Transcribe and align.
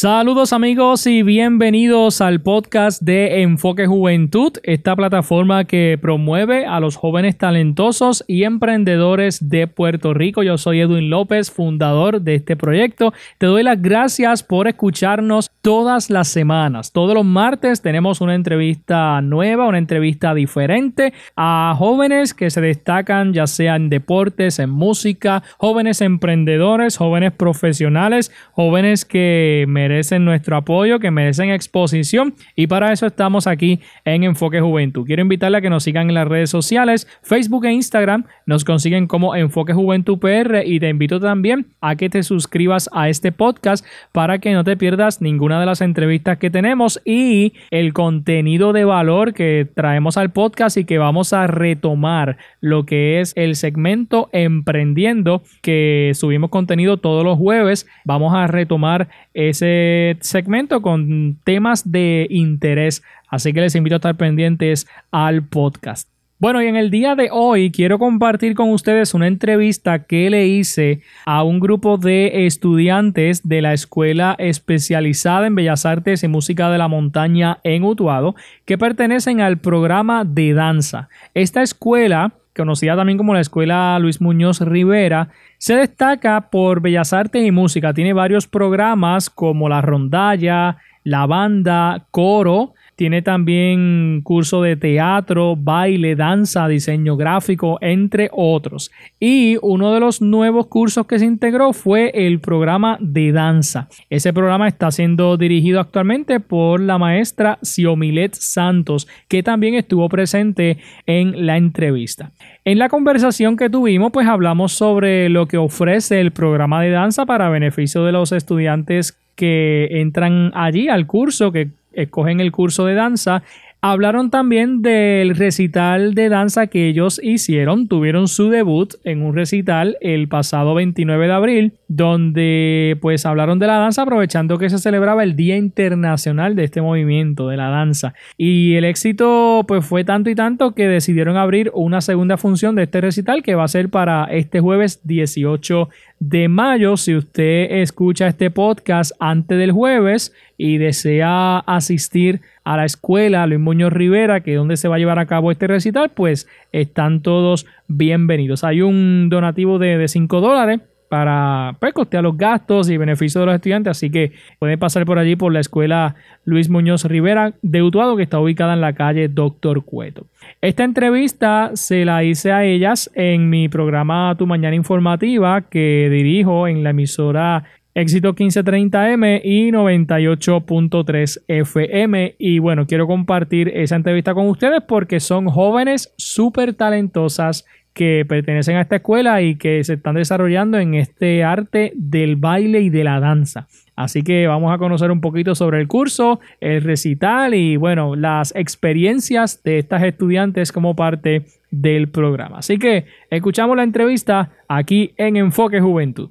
Saludos 0.00 0.54
amigos 0.54 1.06
y 1.06 1.22
bienvenidos 1.22 2.22
al 2.22 2.40
podcast 2.40 3.02
de 3.02 3.42
Enfoque 3.42 3.86
Juventud, 3.86 4.54
esta 4.62 4.96
plataforma 4.96 5.64
que 5.64 5.98
promueve 6.00 6.64
a 6.64 6.80
los 6.80 6.96
jóvenes 6.96 7.36
talentosos 7.36 8.24
y 8.26 8.44
emprendedores 8.44 9.50
de 9.50 9.66
Puerto 9.66 10.14
Rico. 10.14 10.42
Yo 10.42 10.56
soy 10.56 10.80
Edwin 10.80 11.10
López, 11.10 11.50
fundador 11.50 12.22
de 12.22 12.36
este 12.36 12.56
proyecto. 12.56 13.12
Te 13.36 13.44
doy 13.44 13.62
las 13.62 13.82
gracias 13.82 14.42
por 14.42 14.68
escucharnos 14.68 15.50
todas 15.60 16.08
las 16.08 16.28
semanas. 16.28 16.92
Todos 16.92 17.12
los 17.14 17.26
martes 17.26 17.82
tenemos 17.82 18.22
una 18.22 18.34
entrevista 18.34 19.20
nueva, 19.20 19.68
una 19.68 19.76
entrevista 19.76 20.32
diferente 20.32 21.12
a 21.36 21.74
jóvenes 21.76 22.32
que 22.32 22.48
se 22.48 22.62
destacan 22.62 23.34
ya 23.34 23.46
sea 23.46 23.76
en 23.76 23.90
deportes, 23.90 24.60
en 24.60 24.70
música, 24.70 25.42
jóvenes 25.58 26.00
emprendedores, 26.00 26.96
jóvenes 26.96 27.32
profesionales, 27.32 28.32
jóvenes 28.54 29.04
que 29.04 29.66
merecen 29.68 29.89
nuestro 30.18 30.56
apoyo, 30.56 30.98
que 30.98 31.10
merecen 31.10 31.50
exposición 31.50 32.34
y 32.56 32.66
para 32.66 32.92
eso 32.92 33.06
estamos 33.06 33.46
aquí 33.46 33.80
en 34.04 34.24
Enfoque 34.24 34.60
Juventud. 34.60 35.06
Quiero 35.06 35.22
invitarle 35.22 35.58
a 35.58 35.60
que 35.60 35.70
nos 35.70 35.84
sigan 35.84 36.08
en 36.08 36.14
las 36.14 36.28
redes 36.28 36.50
sociales, 36.50 37.06
Facebook 37.22 37.64
e 37.64 37.72
Instagram, 37.72 38.24
nos 38.46 38.64
consiguen 38.64 39.06
como 39.06 39.34
Enfoque 39.34 39.72
Juventud 39.72 40.18
PR 40.18 40.62
y 40.64 40.80
te 40.80 40.88
invito 40.88 41.20
también 41.20 41.66
a 41.80 41.96
que 41.96 42.08
te 42.08 42.22
suscribas 42.22 42.88
a 42.92 43.08
este 43.08 43.32
podcast 43.32 43.84
para 44.12 44.38
que 44.38 44.52
no 44.52 44.64
te 44.64 44.76
pierdas 44.76 45.20
ninguna 45.20 45.60
de 45.60 45.66
las 45.66 45.80
entrevistas 45.80 46.38
que 46.38 46.50
tenemos 46.50 47.00
y 47.04 47.54
el 47.70 47.92
contenido 47.92 48.72
de 48.72 48.84
valor 48.84 49.34
que 49.34 49.66
traemos 49.74 50.16
al 50.16 50.30
podcast 50.30 50.76
y 50.76 50.84
que 50.84 50.98
vamos 50.98 51.32
a 51.32 51.46
retomar 51.46 52.36
lo 52.60 52.86
que 52.86 53.20
es 53.20 53.32
el 53.36 53.56
segmento 53.56 54.28
Emprendiendo 54.32 55.42
que 55.62 56.12
subimos 56.14 56.50
contenido 56.50 56.98
todos 56.98 57.24
los 57.24 57.38
jueves. 57.38 57.86
Vamos 58.04 58.34
a 58.34 58.46
retomar 58.46 59.08
ese 59.34 59.79
segmento 60.20 60.82
con 60.82 61.38
temas 61.44 61.90
de 61.90 62.26
interés. 62.30 63.02
Así 63.28 63.52
que 63.52 63.60
les 63.60 63.74
invito 63.74 63.96
a 63.96 63.98
estar 63.98 64.16
pendientes 64.16 64.86
al 65.10 65.42
podcast. 65.42 66.08
Bueno, 66.40 66.62
y 66.62 66.68
en 66.68 66.76
el 66.76 66.90
día 66.90 67.16
de 67.16 67.28
hoy 67.30 67.70
quiero 67.70 67.98
compartir 67.98 68.54
con 68.54 68.70
ustedes 68.70 69.12
una 69.12 69.26
entrevista 69.26 70.04
que 70.04 70.30
le 70.30 70.46
hice 70.46 71.02
a 71.26 71.42
un 71.42 71.60
grupo 71.60 71.98
de 71.98 72.46
estudiantes 72.46 73.46
de 73.46 73.60
la 73.60 73.74
Escuela 73.74 74.36
Especializada 74.38 75.46
en 75.46 75.54
Bellas 75.54 75.84
Artes 75.84 76.24
y 76.24 76.28
Música 76.28 76.70
de 76.70 76.78
la 76.78 76.88
Montaña 76.88 77.58
en 77.62 77.84
Utuado, 77.84 78.36
que 78.64 78.78
pertenecen 78.78 79.42
al 79.42 79.58
programa 79.58 80.24
de 80.24 80.54
danza. 80.54 81.10
Esta 81.34 81.60
escuela 81.60 82.32
conocida 82.60 82.94
también 82.94 83.16
como 83.16 83.32
la 83.32 83.40
Escuela 83.40 83.98
Luis 83.98 84.20
Muñoz 84.20 84.60
Rivera, 84.60 85.28
se 85.56 85.76
destaca 85.76 86.50
por 86.50 86.82
bellas 86.82 87.14
artes 87.14 87.46
y 87.46 87.50
música. 87.50 87.94
Tiene 87.94 88.12
varios 88.12 88.46
programas 88.46 89.30
como 89.30 89.68
la 89.70 89.80
rondalla, 89.80 90.76
la 91.02 91.26
banda, 91.26 92.04
coro, 92.10 92.74
tiene 93.00 93.22
también 93.22 94.20
curso 94.22 94.60
de 94.60 94.76
teatro, 94.76 95.56
baile, 95.56 96.16
danza, 96.16 96.68
diseño 96.68 97.16
gráfico, 97.16 97.78
entre 97.80 98.28
otros. 98.30 98.90
Y 99.18 99.56
uno 99.62 99.94
de 99.94 100.00
los 100.00 100.20
nuevos 100.20 100.66
cursos 100.66 101.06
que 101.06 101.18
se 101.18 101.24
integró 101.24 101.72
fue 101.72 102.10
el 102.12 102.40
programa 102.40 102.98
de 103.00 103.32
danza. 103.32 103.88
Ese 104.10 104.34
programa 104.34 104.68
está 104.68 104.90
siendo 104.90 105.38
dirigido 105.38 105.80
actualmente 105.80 106.40
por 106.40 106.78
la 106.78 106.98
maestra 106.98 107.58
Xiomilet 107.62 108.34
Santos, 108.34 109.08
que 109.28 109.42
también 109.42 109.76
estuvo 109.76 110.06
presente 110.10 110.76
en 111.06 111.46
la 111.46 111.56
entrevista. 111.56 112.32
En 112.66 112.78
la 112.78 112.90
conversación 112.90 113.56
que 113.56 113.70
tuvimos, 113.70 114.12
pues 114.12 114.28
hablamos 114.28 114.72
sobre 114.72 115.30
lo 115.30 115.48
que 115.48 115.56
ofrece 115.56 116.20
el 116.20 116.32
programa 116.32 116.82
de 116.82 116.90
danza 116.90 117.24
para 117.24 117.48
beneficio 117.48 118.04
de 118.04 118.12
los 118.12 118.32
estudiantes 118.32 119.18
que 119.36 119.88
entran 120.02 120.52
allí 120.54 120.90
al 120.90 121.06
curso, 121.06 121.50
que 121.50 121.70
escogen 121.92 122.40
el 122.40 122.52
curso 122.52 122.86
de 122.86 122.94
danza 122.94 123.42
Hablaron 123.82 124.28
también 124.28 124.82
del 124.82 125.34
recital 125.34 126.14
de 126.14 126.28
danza 126.28 126.66
que 126.66 126.86
ellos 126.86 127.18
hicieron. 127.22 127.88
Tuvieron 127.88 128.28
su 128.28 128.50
debut 128.50 128.96
en 129.04 129.22
un 129.22 129.34
recital 129.34 129.96
el 130.02 130.28
pasado 130.28 130.74
29 130.74 131.26
de 131.26 131.32
abril, 131.32 131.72
donde 131.88 132.98
pues 133.00 133.24
hablaron 133.24 133.58
de 133.58 133.66
la 133.66 133.78
danza 133.78 134.02
aprovechando 134.02 134.58
que 134.58 134.68
se 134.68 134.76
celebraba 134.76 135.22
el 135.22 135.34
Día 135.34 135.56
Internacional 135.56 136.56
de 136.56 136.64
este 136.64 136.82
movimiento 136.82 137.48
de 137.48 137.56
la 137.56 137.70
danza. 137.70 138.12
Y 138.36 138.74
el 138.74 138.84
éxito 138.84 139.64
pues 139.66 139.86
fue 139.86 140.04
tanto 140.04 140.28
y 140.28 140.34
tanto 140.34 140.74
que 140.74 140.86
decidieron 140.86 141.38
abrir 141.38 141.70
una 141.72 142.02
segunda 142.02 142.36
función 142.36 142.74
de 142.74 142.82
este 142.82 143.00
recital 143.00 143.42
que 143.42 143.54
va 143.54 143.64
a 143.64 143.68
ser 143.68 143.88
para 143.88 144.24
este 144.24 144.60
jueves 144.60 145.00
18 145.04 145.88
de 146.18 146.48
mayo. 146.48 146.98
Si 146.98 147.14
usted 147.14 147.80
escucha 147.80 148.28
este 148.28 148.50
podcast 148.50 149.12
antes 149.20 149.56
del 149.56 149.72
jueves 149.72 150.34
y 150.62 150.76
desea 150.76 151.60
asistir 151.60 152.42
a 152.64 152.76
la 152.76 152.84
escuela 152.84 153.46
Luis 153.46 153.60
Muñoz 153.60 153.94
Rivera, 153.94 154.40
que 154.40 154.52
es 154.52 154.58
donde 154.58 154.76
se 154.76 154.88
va 154.88 154.96
a 154.96 154.98
llevar 154.98 155.18
a 155.18 155.24
cabo 155.24 155.50
este 155.50 155.66
recital, 155.66 156.10
pues 156.10 156.46
están 156.70 157.22
todos 157.22 157.66
bienvenidos. 157.88 158.62
Hay 158.62 158.82
un 158.82 159.30
donativo 159.30 159.78
de 159.78 160.06
5 160.06 160.40
dólares 160.42 160.80
para 161.08 161.76
pues, 161.80 161.94
costear 161.94 162.22
los 162.22 162.36
gastos 162.36 162.90
y 162.90 162.98
beneficios 162.98 163.40
de 163.40 163.46
los 163.46 163.54
estudiantes, 163.54 163.90
así 163.90 164.10
que 164.10 164.32
pueden 164.58 164.78
pasar 164.78 165.06
por 165.06 165.18
allí 165.18 165.34
por 165.34 165.50
la 165.50 165.60
escuela 165.60 166.14
Luis 166.44 166.68
Muñoz 166.68 167.06
Rivera 167.06 167.54
de 167.62 167.82
Utuado, 167.82 168.16
que 168.18 168.22
está 168.22 168.38
ubicada 168.38 168.74
en 168.74 168.82
la 168.82 168.92
calle 168.92 169.28
Doctor 169.28 169.82
Cueto. 169.82 170.26
Esta 170.60 170.84
entrevista 170.84 171.70
se 171.72 172.04
la 172.04 172.22
hice 172.22 172.52
a 172.52 172.64
ellas 172.64 173.10
en 173.14 173.48
mi 173.48 173.70
programa 173.70 174.36
Tu 174.38 174.46
Mañana 174.46 174.76
Informativa, 174.76 175.62
que 175.62 176.08
dirijo 176.12 176.68
en 176.68 176.84
la 176.84 176.90
emisora 176.90 177.64
Éxito 178.00 178.34
1530M 178.34 179.42
y 179.44 179.70
98.3 179.70 181.42
FM. 181.46 182.34
Y 182.38 182.58
bueno, 182.58 182.86
quiero 182.86 183.06
compartir 183.06 183.68
esa 183.74 183.96
entrevista 183.96 184.32
con 184.32 184.48
ustedes 184.48 184.82
porque 184.88 185.20
son 185.20 185.48
jóvenes 185.48 186.14
súper 186.16 186.72
talentosas 186.72 187.66
que 187.92 188.24
pertenecen 188.26 188.76
a 188.76 188.82
esta 188.82 188.96
escuela 188.96 189.42
y 189.42 189.56
que 189.56 189.84
se 189.84 189.94
están 189.94 190.14
desarrollando 190.14 190.78
en 190.78 190.94
este 190.94 191.44
arte 191.44 191.92
del 191.94 192.36
baile 192.36 192.80
y 192.80 192.88
de 192.88 193.04
la 193.04 193.20
danza. 193.20 193.68
Así 193.96 194.22
que 194.22 194.46
vamos 194.46 194.72
a 194.72 194.78
conocer 194.78 195.10
un 195.10 195.20
poquito 195.20 195.54
sobre 195.54 195.78
el 195.78 195.86
curso, 195.86 196.40
el 196.60 196.82
recital 196.82 197.52
y 197.52 197.76
bueno, 197.76 198.16
las 198.16 198.56
experiencias 198.56 199.62
de 199.62 199.78
estas 199.78 200.04
estudiantes 200.04 200.72
como 200.72 200.96
parte 200.96 201.44
del 201.70 202.08
programa. 202.08 202.60
Así 202.60 202.78
que 202.78 203.04
escuchamos 203.28 203.76
la 203.76 203.82
entrevista 203.82 204.52
aquí 204.68 205.12
en 205.18 205.36
Enfoque 205.36 205.82
Juventud. 205.82 206.30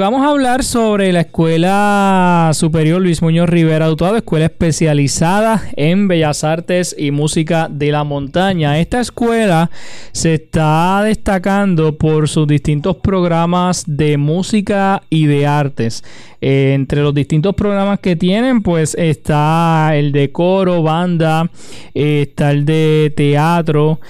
Vamos 0.00 0.22
a 0.22 0.30
hablar 0.30 0.64
sobre 0.64 1.12
la 1.12 1.20
Escuela 1.20 2.52
Superior 2.54 3.02
Luis 3.02 3.20
Muñoz 3.20 3.50
Rivera 3.50 3.90
Utuado, 3.90 4.16
escuela 4.16 4.46
especializada 4.46 5.62
en 5.76 6.08
Bellas 6.08 6.42
Artes 6.42 6.96
y 6.98 7.10
Música 7.10 7.68
de 7.70 7.92
la 7.92 8.02
Montaña. 8.02 8.80
Esta 8.80 8.98
escuela 9.00 9.70
se 10.12 10.32
está 10.32 11.02
destacando 11.04 11.98
por 11.98 12.30
sus 12.30 12.46
distintos 12.46 12.96
programas 12.96 13.84
de 13.86 14.16
música 14.16 15.02
y 15.10 15.26
de 15.26 15.46
artes. 15.46 16.02
Eh, 16.40 16.72
entre 16.74 17.02
los 17.02 17.12
distintos 17.12 17.54
programas 17.54 18.00
que 18.00 18.16
tienen, 18.16 18.62
pues 18.62 18.94
está 18.94 19.90
el 19.94 20.12
de 20.12 20.32
coro, 20.32 20.82
banda, 20.82 21.50
eh, 21.94 22.22
está 22.26 22.52
el 22.52 22.64
de 22.64 23.12
teatro. 23.14 24.00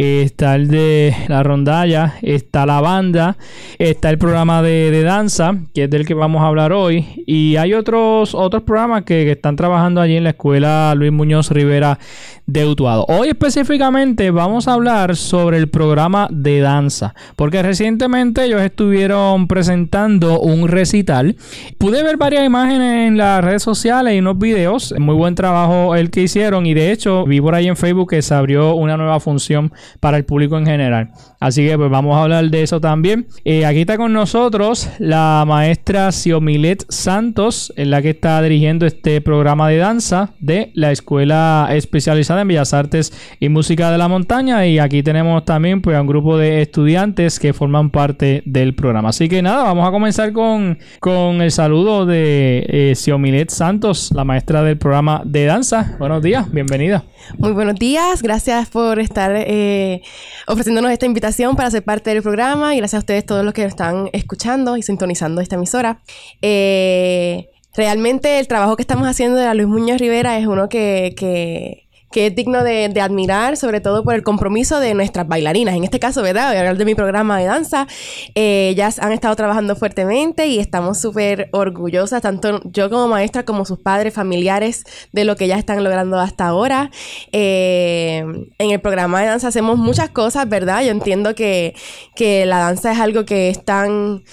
Está 0.00 0.54
el 0.54 0.68
de 0.68 1.14
la 1.28 1.42
rondalla, 1.42 2.14
está 2.22 2.64
la 2.64 2.80
banda, 2.80 3.36
está 3.78 4.08
el 4.08 4.16
programa 4.16 4.62
de, 4.62 5.02
danza, 5.02 5.58
que 5.74 5.84
es 5.84 5.90
del 5.90 6.06
que 6.06 6.14
vamos 6.14 6.40
a 6.42 6.46
hablar 6.46 6.72
hoy, 6.72 7.06
y 7.26 7.56
hay 7.56 7.74
otros, 7.74 8.34
otros 8.34 8.62
programas 8.62 9.02
que, 9.02 9.24
que 9.24 9.32
están 9.32 9.56
trabajando 9.56 10.00
allí 10.00 10.16
en 10.16 10.24
la 10.24 10.30
escuela 10.30 10.94
Luis 10.94 11.12
Muñoz 11.12 11.50
Rivera 11.50 11.98
de 12.46 12.66
Utuado. 12.66 13.04
Hoy 13.08 13.28
específicamente 13.28 14.30
vamos 14.30 14.66
a 14.66 14.72
hablar 14.72 15.16
sobre 15.16 15.58
el 15.58 15.68
programa 15.68 16.28
de 16.30 16.60
danza, 16.60 17.14
porque 17.36 17.62
recientemente 17.62 18.44
ellos 18.44 18.62
estuvieron 18.62 19.46
presentando 19.46 20.40
un 20.40 20.66
recital. 20.66 21.36
Pude 21.78 22.02
ver 22.02 22.16
varias 22.16 22.44
imágenes 22.44 23.08
en 23.08 23.18
las 23.18 23.44
redes 23.44 23.62
sociales 23.62 24.14
y 24.14 24.18
unos 24.18 24.38
videos. 24.38 24.94
Muy 24.98 25.14
buen 25.14 25.34
trabajo 25.34 25.94
el 25.94 26.10
que 26.10 26.22
hicieron 26.22 26.66
y 26.66 26.74
de 26.74 26.90
hecho 26.90 27.24
vi 27.24 27.40
por 27.40 27.54
ahí 27.54 27.68
en 27.68 27.76
Facebook 27.76 28.10
que 28.10 28.22
se 28.22 28.34
abrió 28.34 28.74
una 28.74 28.96
nueva 28.96 29.20
función 29.20 29.72
para 29.98 30.16
el 30.16 30.24
público 30.24 30.56
en 30.56 30.66
general. 30.66 31.10
Así 31.40 31.66
que 31.66 31.74
pues 31.78 31.90
vamos 31.90 32.14
a 32.18 32.22
hablar 32.24 32.50
de 32.50 32.62
eso 32.62 32.82
también. 32.82 33.26
Eh, 33.46 33.64
aquí 33.64 33.80
está 33.80 33.96
con 33.96 34.12
nosotros 34.12 34.90
la 34.98 35.42
maestra 35.46 36.12
Xiomilet 36.12 36.84
Santos, 36.90 37.72
en 37.76 37.90
la 37.90 38.02
que 38.02 38.10
está 38.10 38.42
dirigiendo 38.42 38.84
este 38.84 39.22
programa 39.22 39.70
de 39.70 39.78
danza 39.78 40.34
de 40.38 40.70
la 40.74 40.92
Escuela 40.92 41.66
Especializada 41.70 42.42
en 42.42 42.48
Bellas 42.48 42.74
Artes 42.74 43.14
y 43.40 43.48
Música 43.48 43.90
de 43.90 43.96
la 43.96 44.06
Montaña. 44.06 44.66
Y 44.66 44.78
aquí 44.78 45.02
tenemos 45.02 45.46
también 45.46 45.80
pues, 45.80 45.96
a 45.96 46.02
un 46.02 46.08
grupo 46.08 46.36
de 46.36 46.60
estudiantes 46.60 47.40
que 47.40 47.54
forman 47.54 47.88
parte 47.88 48.42
del 48.44 48.74
programa. 48.74 49.08
Así 49.08 49.26
que 49.26 49.40
nada, 49.40 49.62
vamos 49.62 49.88
a 49.88 49.90
comenzar 49.90 50.34
con, 50.34 50.78
con 51.00 51.40
el 51.40 51.50
saludo 51.50 52.04
de 52.04 52.66
eh, 52.68 52.92
Xiomilet 52.94 53.48
Santos, 53.48 54.10
la 54.14 54.24
maestra 54.24 54.62
del 54.62 54.76
programa 54.76 55.22
de 55.24 55.46
danza. 55.46 55.96
Buenos 55.98 56.22
días, 56.22 56.52
bienvenida. 56.52 57.02
Muy 57.38 57.52
buenos 57.52 57.76
días, 57.76 58.22
gracias 58.22 58.68
por 58.68 58.98
estar 58.98 59.32
eh, 59.34 60.02
ofreciéndonos 60.46 60.90
esta 60.90 61.06
invitación 61.06 61.29
para 61.56 61.70
ser 61.70 61.82
parte 61.82 62.10
del 62.10 62.22
programa 62.22 62.74
y 62.74 62.78
gracias 62.78 62.98
a 62.98 63.00
ustedes 63.00 63.26
todos 63.26 63.44
los 63.44 63.54
que 63.54 63.64
están 63.64 64.08
escuchando 64.12 64.76
y 64.76 64.82
sintonizando 64.82 65.40
esta 65.40 65.56
emisora. 65.56 66.00
Eh, 66.42 67.48
realmente 67.74 68.38
el 68.38 68.48
trabajo 68.48 68.76
que 68.76 68.82
estamos 68.82 69.06
haciendo 69.06 69.36
de 69.36 69.44
la 69.44 69.54
Luis 69.54 69.68
Muñoz 69.68 69.98
Rivera 69.98 70.38
es 70.38 70.46
uno 70.46 70.68
que 70.68 71.84
que 72.10 72.26
es 72.26 72.34
digno 72.34 72.64
de, 72.64 72.90
admirar, 73.00 73.56
sobre 73.56 73.80
todo 73.80 74.02
por 74.02 74.14
el 74.14 74.22
compromiso 74.22 74.80
de 74.80 74.94
nuestras 74.94 75.28
bailarinas. 75.28 75.76
En 75.76 75.84
este 75.84 76.00
caso, 76.00 76.22
¿verdad? 76.22 76.48
Voy 76.48 76.56
a 76.56 76.60
hablar 76.60 76.76
de 76.76 76.84
mi 76.84 76.94
programa 76.94 77.38
de 77.38 77.46
danza. 77.46 77.86
Eh, 78.34 78.68
ellas 78.70 78.98
han 78.98 79.12
estado 79.12 79.34
trabajando 79.36 79.76
fuertemente 79.76 80.48
y 80.48 80.58
estamos 80.58 80.98
súper 80.98 81.48
orgullosas, 81.52 82.20
tanto 82.20 82.60
yo 82.64 82.90
como 82.90 83.08
maestra 83.08 83.44
como 83.44 83.64
sus 83.64 83.78
padres, 83.78 84.12
familiares, 84.12 84.84
de 85.12 85.24
lo 85.24 85.36
que 85.36 85.44
ellas 85.44 85.58
están 85.60 85.82
logrando 85.84 86.18
hasta 86.18 86.48
ahora. 86.48 86.90
Eh, 87.32 88.24
en 88.58 88.70
el 88.70 88.80
programa 88.80 89.20
de 89.20 89.28
danza 89.28 89.48
hacemos 89.48 89.78
muchas 89.78 90.10
cosas, 90.10 90.48
¿verdad? 90.48 90.82
Yo 90.82 90.90
entiendo 90.90 91.34
que, 91.34 91.74
que 92.16 92.44
la 92.44 92.58
danza 92.58 92.92
es 92.92 92.98
algo 92.98 93.24
que 93.24 93.50
es 93.50 93.64
tan 93.64 94.24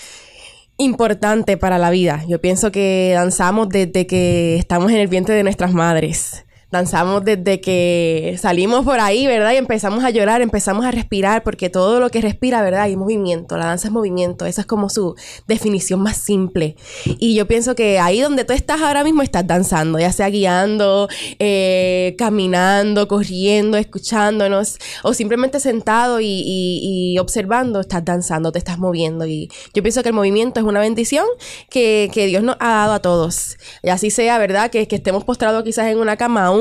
importante 0.77 1.57
para 1.57 1.77
la 1.77 1.91
vida. 1.91 2.23
Yo 2.27 2.41
pienso 2.41 2.71
que 2.71 3.11
danzamos 3.13 3.69
desde 3.69 4.07
que 4.07 4.55
estamos 4.57 4.91
en 4.91 4.97
el 4.97 5.07
vientre 5.07 5.35
de 5.35 5.43
nuestras 5.43 5.73
madres 5.73 6.46
danzamos 6.69 7.23
desde 7.23 7.61
que 7.61 8.37
salimos 8.39 8.83
por 8.83 8.99
ahí, 8.99 9.25
¿verdad? 9.25 9.53
Y 9.53 9.57
empezamos 9.57 10.03
a 10.03 10.09
llorar, 10.09 10.41
empezamos 10.41 10.85
a 10.85 10.91
respirar, 10.91 11.43
porque 11.43 11.69
todo 11.69 11.99
lo 11.99 12.09
que 12.09 12.19
respira, 12.19 12.61
¿verdad? 12.61 12.81
Hay 12.81 12.97
movimiento, 12.97 13.57
la 13.57 13.67
danza 13.67 13.87
es 13.87 13.93
movimiento, 13.93 14.45
esa 14.45 14.61
es 14.61 14.67
como 14.67 14.89
su 14.89 15.15
definición 15.47 16.01
más 16.01 16.17
simple. 16.17 16.75
Y 17.19 17.35
yo 17.35 17.47
pienso 17.47 17.73
que 17.73 17.99
ahí 17.99 18.19
donde 18.19 18.43
tú 18.43 18.51
estás 18.53 18.81
ahora 18.81 19.03
mismo 19.05 19.21
estás 19.21 19.47
danzando, 19.47 19.97
ya 19.97 20.11
sea 20.11 20.29
guiando, 20.29 21.07
eh, 21.39 22.15
caminando, 22.17 23.07
corriendo, 23.07 23.77
escuchándonos, 23.77 24.77
o 25.03 25.13
simplemente 25.13 25.61
sentado 25.61 26.19
y, 26.21 27.17
observando, 27.19 27.79
estás 27.79 28.03
danzando, 28.03 28.51
te 28.51 28.59
estás 28.59 28.77
moviendo. 28.77 29.25
Y 29.25 29.49
yo 29.73 29.81
pienso 29.81 30.03
que 30.03 30.09
el 30.09 30.15
movimiento 30.15 30.59
es 30.59 30.65
una 30.65 30.81
bendición 30.81 31.25
que, 31.69 32.11
Dios 32.27 32.43
nos 32.43 32.57
ha 32.59 32.69
dado 32.69 32.93
a 32.93 32.99
todos. 32.99 33.57
Y 33.83 33.89
así 33.89 34.09
sea, 34.09 34.37
¿verdad? 34.37 34.69
Que, 34.69 34.85
que 34.87 34.97
estemos 34.97 35.23
postrados 35.23 35.63
quizás 35.63 35.87
en 35.87 35.99
una 35.99 36.17
cama 36.17 36.51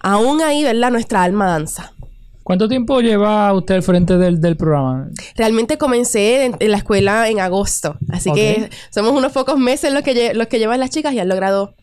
aún, 0.00 0.42
ahí, 0.42 0.62
¿verdad? 0.64 0.90
Nuestra 0.90 1.22
alma 1.22 1.46
danza. 1.46 1.92
¿Cuánto 2.42 2.68
tiempo 2.68 3.00
lleva 3.00 3.52
usted 3.52 3.74
al 3.74 3.82
frente 3.82 4.18
del, 4.18 4.56
programa? 4.56 5.08
Realmente 5.34 5.78
comencé 5.78 6.44
en, 6.44 6.70
la 6.70 6.76
escuela 6.76 7.28
en 7.28 7.40
agosto, 7.40 7.96
así 8.12 8.30
que 8.32 8.70
somos 8.90 9.12
unos 9.12 9.32
pocos 9.32 9.58
meses 9.58 9.92
los 9.92 10.02
que, 10.02 10.32
los 10.32 10.46
que 10.46 10.60
llevan 10.60 10.78
las 10.78 10.90
chicas 10.90 11.12
y 11.12 11.18
han 11.18 11.28
logrado 11.28 11.74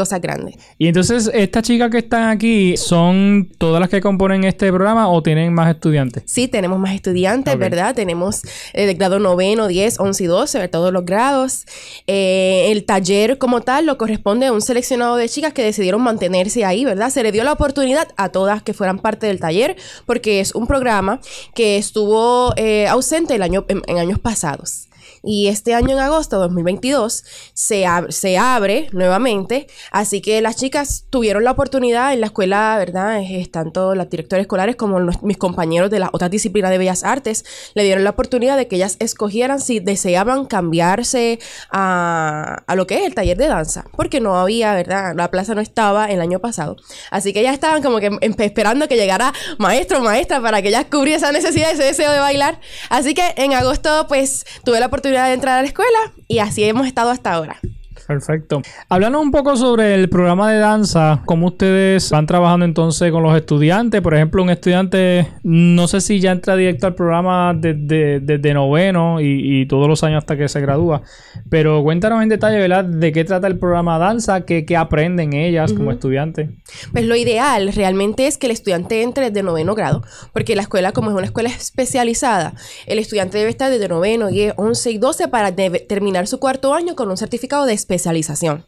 cosas 0.00 0.22
grandes. 0.22 0.54
Y 0.78 0.86
entonces, 0.86 1.30
estas 1.34 1.62
chicas 1.62 1.90
que 1.90 1.98
están 1.98 2.30
aquí, 2.30 2.74
¿son 2.78 3.50
todas 3.58 3.80
las 3.80 3.90
que 3.90 4.00
componen 4.00 4.44
este 4.44 4.72
programa 4.72 5.10
o 5.10 5.22
tienen 5.22 5.52
más 5.52 5.74
estudiantes? 5.74 6.22
Sí, 6.24 6.48
tenemos 6.48 6.78
más 6.78 6.94
estudiantes, 6.94 7.58
¿verdad? 7.58 7.94
Tenemos 7.94 8.40
eh, 8.72 8.94
grado 8.94 9.18
noveno, 9.18 9.68
10, 9.68 10.00
11 10.00 10.24
y 10.24 10.26
12, 10.26 10.58
de 10.58 10.68
todos 10.68 10.90
los 10.90 11.04
grados. 11.04 11.66
Eh, 12.06 12.68
el 12.70 12.86
taller 12.86 13.36
como 13.36 13.60
tal 13.60 13.84
lo 13.84 13.98
corresponde 13.98 14.46
a 14.46 14.52
un 14.54 14.62
seleccionado 14.62 15.16
de 15.16 15.28
chicas 15.28 15.52
que 15.52 15.62
decidieron 15.62 16.00
mantenerse 16.00 16.64
ahí, 16.64 16.86
¿verdad? 16.86 17.10
Se 17.10 17.22
le 17.22 17.30
dio 17.30 17.44
la 17.44 17.52
oportunidad 17.52 18.08
a 18.16 18.30
todas 18.30 18.62
que 18.62 18.72
fueran 18.72 19.00
parte 19.00 19.26
del 19.26 19.38
taller 19.38 19.76
porque 20.06 20.40
es 20.40 20.54
un 20.54 20.66
programa 20.66 21.20
que 21.54 21.76
estuvo 21.76 22.54
eh, 22.56 22.88
ausente 22.88 23.34
el 23.34 23.42
año, 23.42 23.66
en 23.68 23.98
años 23.98 24.18
pasados. 24.18 24.89
Y 25.22 25.48
este 25.48 25.74
año 25.74 25.90
en 25.90 25.98
agosto 25.98 26.36
de 26.36 26.42
2022 26.42 27.24
se, 27.52 27.84
se 28.08 28.38
abre 28.38 28.88
nuevamente. 28.92 29.66
Así 29.90 30.20
que 30.20 30.40
las 30.40 30.56
chicas 30.56 31.04
tuvieron 31.10 31.44
la 31.44 31.50
oportunidad 31.50 32.12
en 32.12 32.20
la 32.20 32.26
escuela, 32.26 32.76
¿verdad? 32.78 33.20
tanto 33.50 33.94
las 33.94 34.08
directoras 34.08 34.42
escolares 34.42 34.76
como 34.76 34.98
mis 35.22 35.36
compañeros 35.36 35.90
de 35.90 35.98
las 35.98 36.10
otras 36.12 36.30
disciplinas 36.30 36.70
de 36.70 36.78
Bellas 36.78 37.04
Artes 37.04 37.44
le 37.74 37.84
dieron 37.84 38.04
la 38.04 38.10
oportunidad 38.10 38.56
de 38.56 38.68
que 38.68 38.76
ellas 38.76 38.96
escogieran 38.98 39.60
si 39.60 39.80
deseaban 39.80 40.46
cambiarse 40.46 41.38
a, 41.70 42.62
a 42.66 42.74
lo 42.74 42.86
que 42.86 42.98
es 42.98 43.06
el 43.06 43.14
taller 43.14 43.36
de 43.36 43.48
danza. 43.48 43.84
Porque 43.96 44.20
no 44.20 44.38
había, 44.38 44.74
¿verdad? 44.74 45.14
La 45.14 45.30
plaza 45.30 45.54
no 45.54 45.60
estaba 45.60 46.06
el 46.06 46.20
año 46.20 46.38
pasado. 46.38 46.76
Así 47.10 47.32
que 47.32 47.40
ellas 47.40 47.54
estaban 47.54 47.82
como 47.82 47.98
que 47.98 48.10
esperando 48.38 48.88
que 48.88 48.96
llegara 48.96 49.32
maestro 49.58 49.98
o 49.98 50.02
maestra 50.02 50.40
para 50.40 50.62
que 50.62 50.68
ellas 50.68 50.86
cubriera 50.90 51.18
esa 51.18 51.32
necesidad, 51.32 51.70
ese 51.70 51.84
deseo 51.84 52.12
de 52.12 52.18
bailar. 52.18 52.60
Así 52.88 53.14
que 53.14 53.34
en 53.36 53.52
agosto, 53.52 54.06
pues 54.08 54.46
tuve 54.64 54.80
la 54.80 54.86
oportunidad 54.86 55.09
de 55.10 55.34
entrar 55.34 55.58
a 55.58 55.62
la 55.62 55.68
escuela 55.68 55.98
y 56.28 56.38
así 56.38 56.64
hemos 56.64 56.86
estado 56.86 57.10
hasta 57.10 57.32
ahora. 57.32 57.58
Perfecto. 58.10 58.60
Hablando 58.88 59.20
un 59.20 59.30
poco 59.30 59.54
sobre 59.54 59.94
el 59.94 60.08
programa 60.08 60.50
de 60.50 60.58
danza, 60.58 61.22
cómo 61.26 61.46
ustedes 61.46 62.10
van 62.10 62.26
trabajando 62.26 62.64
entonces 62.64 63.12
con 63.12 63.22
los 63.22 63.36
estudiantes. 63.36 64.00
Por 64.00 64.14
ejemplo, 64.14 64.42
un 64.42 64.50
estudiante, 64.50 65.28
no 65.44 65.86
sé 65.86 66.00
si 66.00 66.18
ya 66.18 66.32
entra 66.32 66.56
directo 66.56 66.88
al 66.88 66.96
programa 66.96 67.54
desde, 67.54 68.52
noveno 68.52 69.20
y, 69.20 69.64
todos 69.66 69.86
los 69.86 70.02
años 70.02 70.18
hasta 70.18 70.36
que 70.36 70.48
se 70.48 70.60
gradúa, 70.60 71.02
pero 71.50 71.84
cuéntanos 71.84 72.20
en 72.20 72.30
detalle, 72.30 72.58
¿verdad?, 72.58 72.84
de 72.84 73.12
qué 73.12 73.24
trata 73.24 73.46
el 73.46 73.58
programa 73.58 73.98
danza, 73.98 74.40
qué, 74.40 74.66
aprenden 74.76 75.32
ellas 75.32 75.72
como 75.72 75.92
estudiantes. 75.92 76.50
Pues 76.90 77.04
lo 77.04 77.14
ideal 77.14 77.72
realmente 77.72 78.26
es 78.26 78.38
que 78.38 78.46
el 78.46 78.52
estudiante 78.52 79.02
entre 79.02 79.30
desde 79.30 79.44
noveno 79.44 79.76
grado, 79.76 80.02
porque 80.32 80.56
la 80.56 80.62
escuela, 80.62 80.90
como 80.90 81.10
es 81.10 81.16
una 81.16 81.26
escuela 81.26 81.50
especializada, 81.50 82.54
el 82.86 82.98
estudiante 82.98 83.38
debe 83.38 83.50
estar 83.50 83.70
desde 83.70 83.86
noveno, 83.86 84.26
10, 84.26 84.54
11 84.56 84.90
y 84.90 84.98
12 84.98 85.28
para 85.28 85.54
terminar 85.54 86.26
su 86.26 86.40
cuarto 86.40 86.74
año 86.74 86.96
con 86.96 87.08
un 87.08 87.16
certificado 87.16 87.66
de 87.66 87.74
especialización 87.74 87.99
especialización. 88.00 88.64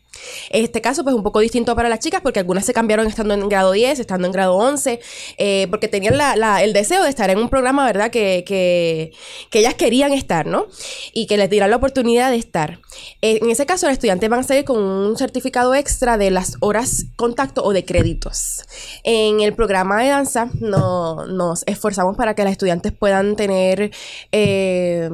Este 0.50 0.80
caso, 0.80 1.04
pues, 1.04 1.14
un 1.16 1.22
poco 1.22 1.40
distinto 1.40 1.74
para 1.74 1.88
las 1.88 1.98
chicas, 1.98 2.20
porque 2.20 2.38
algunas 2.38 2.66
se 2.66 2.74
cambiaron 2.74 3.06
estando 3.06 3.34
en 3.34 3.48
grado 3.48 3.72
10, 3.72 3.98
estando 3.98 4.26
en 4.26 4.32
grado 4.32 4.56
11, 4.56 5.00
eh, 5.38 5.66
porque 5.70 5.88
tenían 5.88 6.14
el 6.14 6.72
deseo 6.72 7.02
de 7.02 7.08
estar 7.08 7.30
en 7.30 7.38
un 7.38 7.48
programa, 7.48 7.86
¿verdad?, 7.86 8.10
que, 8.10 8.44
que, 8.46 9.12
ellas 9.58 9.74
querían 9.74 10.12
estar, 10.12 10.46
¿no? 10.46 10.66
Y 11.12 11.26
que 11.26 11.36
les 11.36 11.48
dieran 11.48 11.70
la 11.70 11.76
oportunidad 11.76 12.30
de 12.30 12.36
estar. 12.36 12.80
En 13.20 13.50
ese 13.50 13.66
caso, 13.66 13.86
los 13.86 13.94
estudiantes 13.94 14.28
van 14.28 14.40
a 14.40 14.42
salir 14.42 14.64
con 14.64 14.78
un 14.78 15.16
certificado 15.16 15.74
extra 15.74 16.18
de 16.18 16.30
las 16.30 16.56
horas 16.60 17.06
contacto 17.16 17.64
o 17.64 17.72
de 17.72 17.84
créditos. 17.84 18.62
En 19.04 19.40
el 19.40 19.54
programa 19.54 20.02
de 20.02 20.08
danza 20.08 20.50
no, 20.60 21.26
nos 21.26 21.64
esforzamos 21.66 22.16
para 22.16 22.34
que 22.34 22.44
las 22.44 22.52
estudiantes 22.52 22.92
puedan 22.92 23.36
tener 23.36 23.92
eh, 24.32 25.08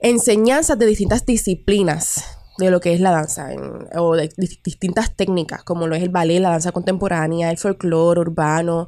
enseñanzas 0.00 0.78
de 0.78 0.86
distintas 0.86 1.24
disciplinas 1.24 2.35
de 2.58 2.70
lo 2.70 2.80
que 2.80 2.94
es 2.94 3.00
la 3.00 3.10
danza 3.10 3.48
o 3.96 4.16
de, 4.16 4.30
distintas 4.36 5.14
técnicas 5.14 5.62
como 5.62 5.86
lo 5.86 5.94
es 5.94 6.02
el 6.02 6.08
ballet, 6.08 6.40
la 6.40 6.50
danza 6.50 6.72
contemporánea, 6.72 7.50
el 7.50 7.58
folclore 7.58 8.20
urbano, 8.20 8.86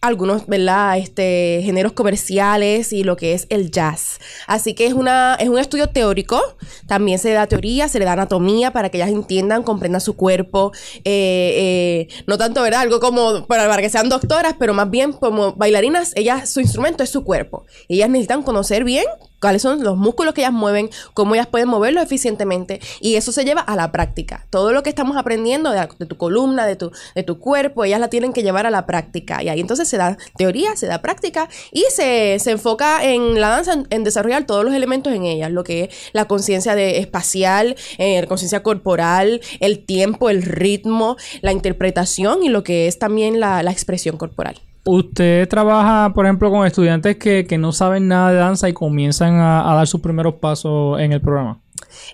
algunos, 0.00 0.46
¿verdad? 0.46 0.98
Este, 0.98 1.60
géneros 1.64 1.92
comerciales 1.92 2.92
y 2.92 3.04
lo 3.04 3.16
que 3.16 3.34
es 3.34 3.46
el 3.50 3.70
jazz. 3.70 4.18
Así 4.46 4.74
que 4.74 4.86
es, 4.86 4.92
una, 4.92 5.36
es 5.38 5.48
un 5.48 5.58
estudio 5.58 5.88
teórico, 5.88 6.40
también 6.86 7.18
se 7.18 7.32
da 7.32 7.46
teoría, 7.46 7.88
se 7.88 7.98
le 7.98 8.04
da 8.04 8.12
anatomía 8.12 8.72
para 8.72 8.88
que 8.88 8.98
ellas 8.98 9.10
entiendan, 9.10 9.62
comprendan 9.62 10.00
su 10.00 10.14
cuerpo, 10.16 10.72
eh, 11.04 12.08
eh, 12.14 12.22
no 12.26 12.38
tanto, 12.38 12.62
¿verdad? 12.62 12.80
Algo 12.80 13.00
como 13.00 13.46
para, 13.46 13.68
para, 13.68 13.82
que 13.82 13.90
sean 13.90 14.08
doctoras, 14.08 14.54
pero 14.58 14.74
más 14.74 14.90
bien 14.90 15.12
como 15.12 15.52
bailarinas, 15.54 16.12
ellas, 16.16 16.50
su 16.50 16.60
instrumento 16.60 17.02
es 17.02 17.10
su 17.10 17.24
cuerpo. 17.24 17.64
Ellas 17.88 18.08
necesitan 18.08 18.42
conocer 18.42 18.84
bien 18.84 19.04
cuáles 19.40 19.62
son 19.62 19.82
los 19.82 19.96
músculos 19.96 20.34
que 20.34 20.42
ellas 20.42 20.52
mueven, 20.52 20.90
cómo 21.14 21.34
ellas 21.34 21.46
pueden 21.46 21.68
moverlos 21.68 22.04
eficientemente 22.04 22.80
y 23.00 23.14
eso 23.14 23.32
se 23.32 23.44
lleva 23.44 23.60
a 23.60 23.76
la 23.76 23.90
práctica. 23.92 24.46
Todo 24.50 24.72
lo 24.72 24.82
que 24.82 24.90
estamos 24.90 25.16
aprendiendo 25.16 25.70
de, 25.70 26.06
tu 26.06 26.16
columna, 26.16 26.66
de 26.66 26.76
tu, 26.76 26.92
de 27.14 27.22
tu 27.22 27.38
cuerpo, 27.38 27.84
ellas 27.84 28.00
la 28.00 28.08
tienen 28.08 28.32
que 28.32 28.42
llevar 28.42 28.66
a 28.66 28.70
la 28.70 28.86
práctica 28.86 29.42
y 29.42 29.48
ahí 29.48 29.60
entonces 29.60 29.88
se 29.88 29.96
da 29.96 30.16
teoría, 30.36 30.76
se 30.76 30.86
da 30.86 31.02
práctica 31.02 31.48
y 31.72 31.84
se, 31.90 32.38
se 32.38 32.50
enfoca 32.52 33.04
en 33.04 33.40
la 33.40 33.48
danza, 33.48 33.82
en, 33.90 34.04
desarrollar 34.04 34.46
todos 34.46 34.64
los 34.64 34.74
elementos 34.74 35.12
en 35.12 35.24
ella, 35.24 35.48
lo 35.48 35.64
que 35.64 35.84
es 35.84 35.94
la 36.12 36.26
conciencia 36.26 36.74
espacial, 36.78 37.76
eh, 37.98 38.20
la 38.20 38.26
conciencia 38.26 38.62
corporal, 38.62 39.40
el 39.60 39.84
tiempo, 39.84 40.30
el 40.30 40.42
ritmo, 40.42 41.16
la 41.42 41.52
interpretación 41.52 42.42
y 42.42 42.48
lo 42.48 42.62
que 42.64 42.86
es 42.86 42.98
también 42.98 43.40
la, 43.40 43.62
la 43.62 43.70
expresión 43.70 44.16
corporal. 44.16 44.60
Usted 44.84 45.48
trabaja, 45.48 46.12
por 46.14 46.24
ejemplo, 46.24 46.50
con 46.50 46.66
estudiantes 46.66 47.16
que, 47.16 47.46
que 47.46 47.58
no 47.58 47.72
saben 47.72 48.08
nada 48.08 48.30
de 48.32 48.38
danza 48.38 48.68
y 48.68 48.72
comienzan 48.72 49.34
a, 49.34 49.70
a 49.70 49.74
dar 49.74 49.86
sus 49.86 50.00
primeros 50.00 50.34
pasos 50.34 50.98
en 51.00 51.12
el 51.12 51.20
programa. 51.20 51.60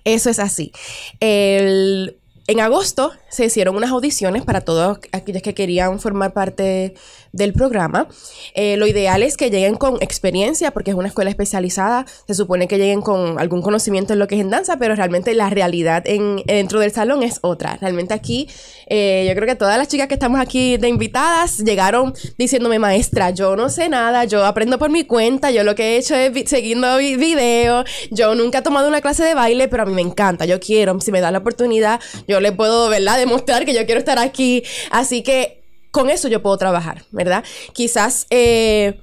Eso 0.04 0.30
es 0.30 0.38
así. 0.38 0.72
El- 1.20 2.16
en 2.48 2.60
agosto 2.60 3.12
se 3.28 3.44
hicieron 3.46 3.76
unas 3.76 3.90
audiciones 3.90 4.44
para 4.44 4.60
todos 4.60 4.98
aquellos 5.12 5.42
que 5.42 5.52
querían 5.54 5.98
formar 6.00 6.32
parte 6.32 6.94
del 7.32 7.52
programa. 7.52 8.08
Eh, 8.54 8.76
lo 8.78 8.86
ideal 8.86 9.22
es 9.22 9.36
que 9.36 9.50
lleguen 9.50 9.74
con 9.74 9.96
experiencia, 10.00 10.70
porque 10.70 10.92
es 10.92 10.96
una 10.96 11.08
escuela 11.08 11.28
especializada. 11.28 12.06
Se 12.26 12.34
supone 12.34 12.66
que 12.68 12.78
lleguen 12.78 13.02
con 13.02 13.38
algún 13.38 13.60
conocimiento 13.62 14.12
en 14.14 14.20
lo 14.20 14.26
que 14.26 14.36
es 14.36 14.40
en 14.40 14.48
danza, 14.50 14.78
pero 14.78 14.94
realmente 14.94 15.34
la 15.34 15.50
realidad 15.50 16.02
en, 16.06 16.42
dentro 16.46 16.80
del 16.80 16.92
salón 16.92 17.22
es 17.22 17.38
otra. 17.42 17.76
Realmente 17.80 18.14
aquí, 18.14 18.48
eh, 18.86 19.26
yo 19.28 19.34
creo 19.34 19.46
que 19.46 19.56
todas 19.56 19.76
las 19.76 19.88
chicas 19.88 20.06
que 20.08 20.14
estamos 20.14 20.40
aquí 20.40 20.76
de 20.78 20.88
invitadas 20.88 21.58
llegaron 21.58 22.14
diciéndome, 22.38 22.78
maestra, 22.78 23.30
yo 23.30 23.54
no 23.56 23.68
sé 23.68 23.88
nada, 23.90 24.24
yo 24.24 24.46
aprendo 24.46 24.78
por 24.78 24.88
mi 24.88 25.04
cuenta, 25.04 25.50
yo 25.50 25.62
lo 25.62 25.74
que 25.74 25.94
he 25.94 25.98
hecho 25.98 26.14
es 26.14 26.32
vi- 26.32 26.46
siguiendo 26.46 26.96
vi- 26.96 27.16
videos, 27.16 27.84
yo 28.10 28.34
nunca 28.34 28.58
he 28.58 28.62
tomado 28.62 28.88
una 28.88 29.00
clase 29.02 29.24
de 29.24 29.34
baile, 29.34 29.68
pero 29.68 29.82
a 29.82 29.86
mí 29.86 29.92
me 29.92 30.00
encanta, 30.02 30.46
yo 30.46 30.58
quiero, 30.60 30.98
si 31.00 31.12
me 31.12 31.20
da 31.20 31.30
la 31.30 31.38
oportunidad, 31.38 32.00
yo 32.26 32.35
le 32.40 32.52
puedo, 32.52 32.88
¿verdad?, 32.88 33.18
demostrar 33.18 33.64
que 33.64 33.74
yo 33.74 33.84
quiero 33.86 33.98
estar 33.98 34.18
aquí. 34.18 34.62
Así 34.90 35.22
que 35.22 35.62
con 35.90 36.10
eso 36.10 36.28
yo 36.28 36.42
puedo 36.42 36.56
trabajar, 36.58 37.02
¿verdad? 37.10 37.42
Quizás 37.72 38.26
eh, 38.30 39.00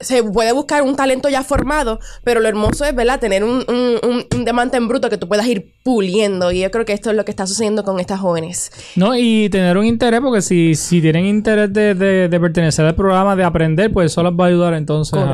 se 0.00 0.22
puede 0.24 0.50
buscar 0.52 0.82
un 0.82 0.96
talento 0.96 1.28
ya 1.28 1.44
formado, 1.44 2.00
pero 2.24 2.40
lo 2.40 2.48
hermoso 2.48 2.84
es, 2.84 2.92
¿verdad? 2.94 3.20
Tener 3.20 3.44
un, 3.44 3.64
un, 3.68 3.98
un- 4.02 4.26
un 4.34 4.44
diamante 4.44 4.76
en 4.76 4.88
bruto 4.88 5.08
que 5.08 5.16
tú 5.16 5.28
puedas 5.28 5.46
ir 5.46 5.74
puliendo. 5.84 6.50
Y 6.50 6.60
yo 6.60 6.70
creo 6.72 6.84
que 6.84 6.92
esto 6.92 7.10
es 7.10 7.16
lo 7.16 7.24
que 7.24 7.30
está 7.30 7.46
sucediendo 7.46 7.84
con 7.84 8.00
estas 8.00 8.18
jóvenes. 8.20 8.72
No, 8.96 9.16
y 9.16 9.48
tener 9.48 9.78
un 9.78 9.86
interés, 9.86 10.20
porque 10.20 10.42
si, 10.42 10.74
si 10.74 11.00
tienen 11.00 11.24
interés 11.26 11.72
de, 11.72 11.94
de- 11.94 12.28
de 12.28 12.40
pertenecer 12.40 12.84
al 12.84 12.96
programa, 12.96 13.36
de 13.36 13.44
aprender, 13.44 13.92
pues 13.92 14.10
eso 14.10 14.22
les 14.24 14.32
va 14.32 14.44
a 14.46 14.48
ayudar 14.48 14.74
entonces. 14.74 15.14
a- 15.18 15.32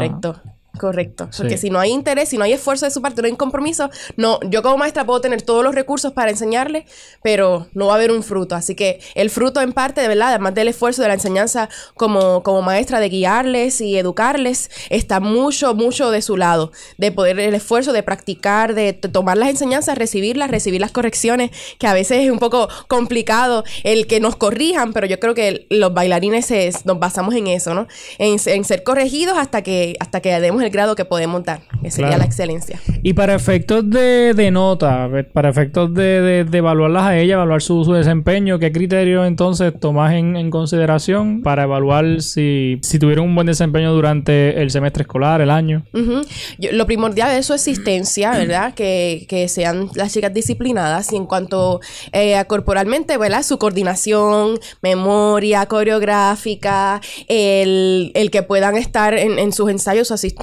Correcto. 0.78 1.28
Porque 1.36 1.56
Sí. 1.58 1.66
si 1.66 1.70
no 1.70 1.78
hay 1.80 1.90
interés, 1.90 2.28
si 2.30 2.38
no 2.38 2.44
hay 2.44 2.52
esfuerzo 2.52 2.84
de 2.86 2.90
su 2.90 3.02
parte, 3.02 3.20
no 3.22 3.26
hay 3.26 3.34
compromiso, 3.36 3.90
no, 4.16 4.38
yo 4.48 4.62
como 4.62 4.76
maestra 4.78 5.04
puedo 5.04 5.20
tener 5.20 5.42
todos 5.42 5.62
los 5.64 5.74
recursos 5.74 6.12
para 6.12 6.30
enseñarle, 6.30 6.86
pero 7.22 7.66
no 7.74 7.86
va 7.86 7.92
a 7.92 7.96
haber 7.96 8.10
un 8.12 8.22
fruto. 8.22 8.54
Así 8.54 8.74
que 8.74 9.00
el 9.14 9.30
fruto 9.30 9.60
en 9.60 9.72
parte, 9.72 10.00
de 10.00 10.08
verdad, 10.08 10.28
además 10.28 10.54
del 10.54 10.68
esfuerzo 10.68 11.02
de 11.02 11.08
la 11.08 11.14
enseñanza 11.14 11.68
como, 11.94 12.42
como 12.42 12.62
maestra 12.62 13.00
de 13.00 13.08
guiarles 13.08 13.80
y 13.80 13.96
educarles, 13.98 14.70
está 14.90 15.20
mucho, 15.20 15.74
mucho 15.74 16.10
de 16.10 16.22
su 16.22 16.36
lado. 16.36 16.72
De 16.96 17.12
poder, 17.12 17.38
el 17.40 17.54
esfuerzo 17.54 17.92
de 17.92 18.02
practicar, 18.02 18.74
de 18.74 18.92
tomar 18.92 19.36
las 19.36 19.48
enseñanzas, 19.50 19.98
recibirlas, 19.98 20.50
recibir 20.50 20.80
las 20.80 20.92
correcciones, 20.92 21.50
que 21.78 21.86
a 21.86 21.92
veces 21.92 22.24
es 22.24 22.30
un 22.30 22.38
poco 22.38 22.68
complicado 22.88 23.64
el 23.84 24.06
que 24.06 24.20
nos 24.20 24.36
corrijan, 24.36 24.92
pero 24.92 25.06
yo 25.06 25.18
creo 25.18 25.34
que 25.34 25.66
los 25.70 25.92
bailarines 25.94 26.46
se- 26.46 26.72
nos 26.84 26.98
basamos 26.98 27.34
en 27.34 27.46
eso, 27.46 27.74
¿no? 27.74 27.86
En, 28.18 28.36
en 28.46 28.64
ser 28.64 28.82
corregidos 28.82 29.36
hasta 29.38 29.62
que, 29.62 29.96
hasta 30.00 30.20
que 30.20 30.38
demos 30.40 30.62
el 30.62 30.67
grado 30.70 30.94
que 30.94 31.04
podemos 31.04 31.44
dar, 31.44 31.60
que 31.82 31.90
sería 31.90 32.08
Claro. 32.08 32.20
la 32.20 32.26
excelencia. 32.26 32.80
Y 33.02 33.12
para 33.14 33.34
efectos 33.34 33.88
de, 33.88 34.34
de 34.34 34.50
nota, 34.50 35.08
para 35.32 35.48
efectos 35.48 35.92
de, 35.94 36.20
de- 36.20 36.44
de 36.44 36.58
evaluarlas 36.58 37.04
a 37.04 37.16
ella, 37.18 37.34
evaluar 37.34 37.62
su, 37.62 37.84
su 37.84 37.92
desempeño, 37.92 38.58
¿qué 38.58 38.72
criterios 38.72 39.26
entonces 39.26 39.72
tomas 39.78 40.12
en, 40.14 40.36
en 40.36 40.50
consideración 40.50 41.42
para 41.42 41.64
evaluar 41.64 42.20
si, 42.22 42.78
si 42.82 42.98
tuvieron 42.98 43.26
un 43.26 43.34
buen 43.34 43.46
desempeño 43.46 43.92
durante 43.92 44.60
el 44.60 44.70
semestre 44.70 45.02
escolar, 45.02 45.40
el 45.40 45.50
año? 45.50 45.84
Yo- 46.58 46.72
lo 46.72 46.86
primordial 46.86 47.30
es 47.36 47.46
su 47.46 47.54
existencia, 47.54 48.30
¿verdad? 48.32 48.74
Que, 48.74 49.26
que 49.28 49.48
sean 49.48 49.88
las 49.94 50.12
chicas 50.12 50.32
disciplinadas 50.34 51.12
y 51.12 51.16
en 51.16 51.26
cuanto 51.26 51.80
eh, 52.12 52.36
a 52.36 52.44
corporalmente, 52.46 53.16
¿verdad? 53.18 53.42
Su 53.42 53.58
coordinación, 53.58 54.58
memoria 54.82 55.66
coreográfica, 55.66 57.00
el, 57.28 58.10
el 58.14 58.30
que 58.30 58.42
puedan 58.42 58.76
estar 58.76 59.14
en, 59.14 59.38
en 59.38 59.52
sus 59.52 59.70
ensayos, 59.70 60.08
su 60.08 60.14
asistencia. 60.14 60.38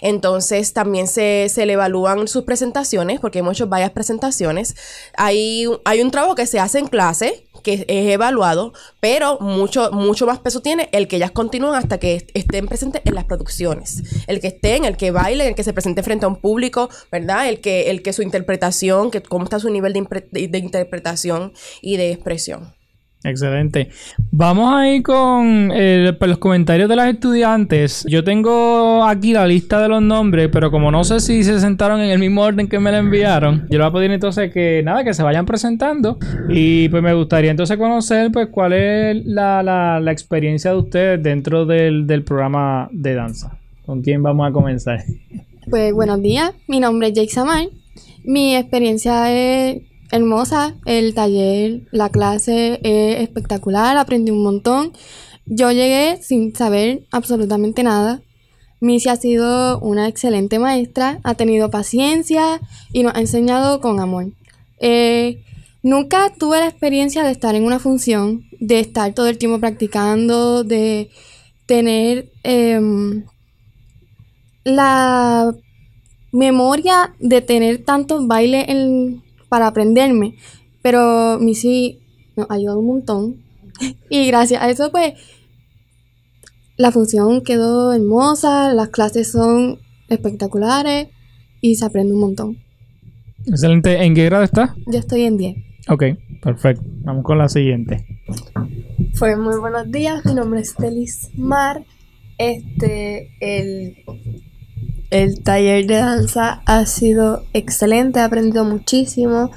Entonces 0.00 0.72
también 0.72 1.06
se, 1.06 1.48
se 1.48 1.66
le 1.66 1.74
evalúan 1.74 2.28
sus 2.28 2.44
presentaciones, 2.44 3.20
porque 3.20 3.40
hemos 3.40 3.54
hecho 3.56 3.66
varias 3.66 3.90
presentaciones. 3.90 4.74
Hay, 5.16 5.66
hay 5.84 6.00
un 6.00 6.10
trabajo 6.10 6.34
que 6.34 6.46
se 6.46 6.58
hace 6.60 6.78
en 6.78 6.86
clase, 6.88 7.44
que 7.62 7.84
es 7.88 8.12
evaluado, 8.12 8.72
pero 9.00 9.38
mucho, 9.40 9.90
mucho 9.90 10.26
más 10.26 10.38
peso 10.38 10.60
tiene 10.62 10.88
el 10.92 11.08
que 11.08 11.16
ellas 11.16 11.32
continúan 11.32 11.74
hasta 11.74 11.98
que 11.98 12.14
est- 12.14 12.30
estén 12.34 12.68
presentes 12.68 13.02
en 13.04 13.14
las 13.14 13.24
producciones. 13.24 14.02
El 14.28 14.40
que 14.40 14.46
estén, 14.48 14.84
el 14.84 14.96
que 14.96 15.10
bailen, 15.10 15.48
el 15.48 15.54
que 15.54 15.64
se 15.64 15.72
presente 15.72 16.02
frente 16.04 16.24
a 16.24 16.28
un 16.28 16.36
público, 16.36 16.88
¿verdad? 17.10 17.48
El 17.48 17.60
que, 17.60 17.90
el 17.90 18.02
que 18.02 18.12
su 18.12 18.22
interpretación, 18.22 19.10
que 19.10 19.22
cómo 19.22 19.44
está 19.44 19.58
su 19.58 19.70
nivel 19.70 19.92
de 19.92 20.58
interpretación 20.58 21.52
y 21.82 21.96
de 21.96 22.12
expresión. 22.12 22.77
Excelente. 23.24 23.88
Vamos 24.30 24.72
a 24.72 24.88
ir 24.88 25.02
con 25.02 25.70
eh, 25.74 26.12
pues, 26.16 26.28
los 26.28 26.38
comentarios 26.38 26.88
de 26.88 26.94
las 26.94 27.08
estudiantes. 27.12 28.04
Yo 28.08 28.22
tengo 28.22 29.04
aquí 29.04 29.32
la 29.32 29.44
lista 29.46 29.80
de 29.82 29.88
los 29.88 30.00
nombres, 30.00 30.48
pero 30.52 30.70
como 30.70 30.92
no 30.92 31.02
sé 31.02 31.18
si 31.18 31.42
se 31.42 31.58
sentaron 31.58 32.00
en 32.00 32.10
el 32.10 32.20
mismo 32.20 32.42
orden 32.42 32.68
que 32.68 32.78
me 32.78 32.92
la 32.92 32.98
enviaron, 32.98 33.66
yo 33.70 33.78
le 33.78 33.84
voy 33.84 33.86
a 33.86 33.92
pedir 33.92 34.10
entonces 34.12 34.52
que 34.52 34.82
nada, 34.84 35.02
que 35.02 35.14
se 35.14 35.24
vayan 35.24 35.46
presentando. 35.46 36.16
Y 36.48 36.88
pues 36.90 37.02
me 37.02 37.12
gustaría 37.12 37.50
entonces 37.50 37.76
conocer 37.76 38.30
pues 38.30 38.48
cuál 38.52 38.72
es 38.72 39.26
la, 39.26 39.62
la- 39.64 40.12
experiencia 40.12 40.70
de 40.70 40.76
ustedes 40.78 41.22
dentro 41.22 41.66
del, 41.66 42.06
del 42.06 42.22
programa 42.22 42.88
de 42.92 43.14
danza. 43.14 43.58
¿Con 43.84 44.00
quién 44.00 44.22
vamos 44.22 44.48
a 44.48 44.52
comenzar? 44.52 45.02
Pues 45.68 45.92
buenos 45.92 46.22
días, 46.22 46.52
mi 46.68 46.78
nombre 46.78 47.08
es 47.08 47.14
Jake 47.14 47.30
Samar. 47.30 47.64
Mi 48.24 48.54
experiencia 48.56 49.32
es 49.32 49.82
hermosa, 50.10 50.74
el 50.84 51.14
taller, 51.14 51.82
la 51.90 52.08
clase 52.08 52.80
es 52.82 53.20
espectacular, 53.20 53.96
aprendí 53.96 54.30
un 54.30 54.42
montón. 54.42 54.92
Yo 55.46 55.70
llegué 55.72 56.18
sin 56.22 56.54
saber 56.54 57.06
absolutamente 57.10 57.82
nada. 57.82 58.22
Missy 58.80 59.08
ha 59.08 59.16
sido 59.16 59.78
una 59.80 60.06
excelente 60.08 60.58
maestra, 60.58 61.20
ha 61.24 61.34
tenido 61.34 61.70
paciencia 61.70 62.60
y 62.92 63.02
nos 63.02 63.14
ha 63.14 63.20
enseñado 63.20 63.80
con 63.80 63.98
amor. 64.00 64.32
Eh, 64.78 65.42
nunca 65.82 66.32
tuve 66.38 66.58
la 66.60 66.68
experiencia 66.68 67.24
de 67.24 67.32
estar 67.32 67.54
en 67.54 67.64
una 67.64 67.78
función, 67.80 68.44
de 68.60 68.78
estar 68.80 69.12
todo 69.14 69.26
el 69.28 69.38
tiempo 69.38 69.58
practicando, 69.58 70.62
de 70.64 71.10
tener 71.66 72.30
em, 72.44 73.24
la 74.64 75.54
memoria 76.32 77.14
de 77.18 77.40
tener 77.40 77.84
tantos 77.84 78.26
bailes 78.26 78.68
en- 78.68 79.22
para 79.48 79.66
aprenderme. 79.66 80.36
Pero 80.82 81.38
Missy 81.40 82.00
nos 82.36 82.50
ayudó 82.50 82.78
un 82.78 82.86
montón. 82.86 83.36
Y 84.10 84.26
gracias 84.26 84.60
a 84.60 84.68
eso, 84.70 84.90
pues, 84.90 85.14
la 86.76 86.90
función 86.90 87.42
quedó 87.42 87.92
hermosa, 87.92 88.72
las 88.74 88.88
clases 88.88 89.30
son 89.30 89.78
espectaculares 90.08 91.08
y 91.60 91.76
se 91.76 91.84
aprende 91.84 92.14
un 92.14 92.20
montón. 92.20 92.58
Excelente. 93.46 94.04
¿En 94.04 94.14
qué 94.14 94.24
grado 94.24 94.44
está? 94.44 94.74
Yo 94.86 94.98
estoy 94.98 95.22
en 95.22 95.38
10. 95.38 95.56
Ok, 95.88 96.04
perfecto. 96.42 96.84
Vamos 97.02 97.24
con 97.24 97.38
la 97.38 97.48
siguiente. 97.48 98.04
Pues 99.18 99.38
muy 99.38 99.58
buenos 99.58 99.90
días, 99.90 100.24
mi 100.24 100.34
nombre 100.34 100.60
es 100.60 100.76
Delis 100.76 101.30
Mar. 101.36 101.84
Este, 102.36 103.30
el, 103.40 103.96
el 105.10 105.42
taller 105.42 105.86
de 105.86 105.96
danza 105.96 106.62
ha 106.66 106.86
sido 106.86 107.44
excelente, 107.52 108.20
he 108.20 108.22
aprendido 108.22 108.64
muchísimo, 108.64 109.50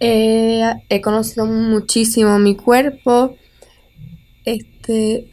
he 0.00 1.00
conocido 1.02 1.46
muchísimo 1.46 2.38
mi 2.38 2.56
cuerpo. 2.56 3.36
Este, 4.44 5.30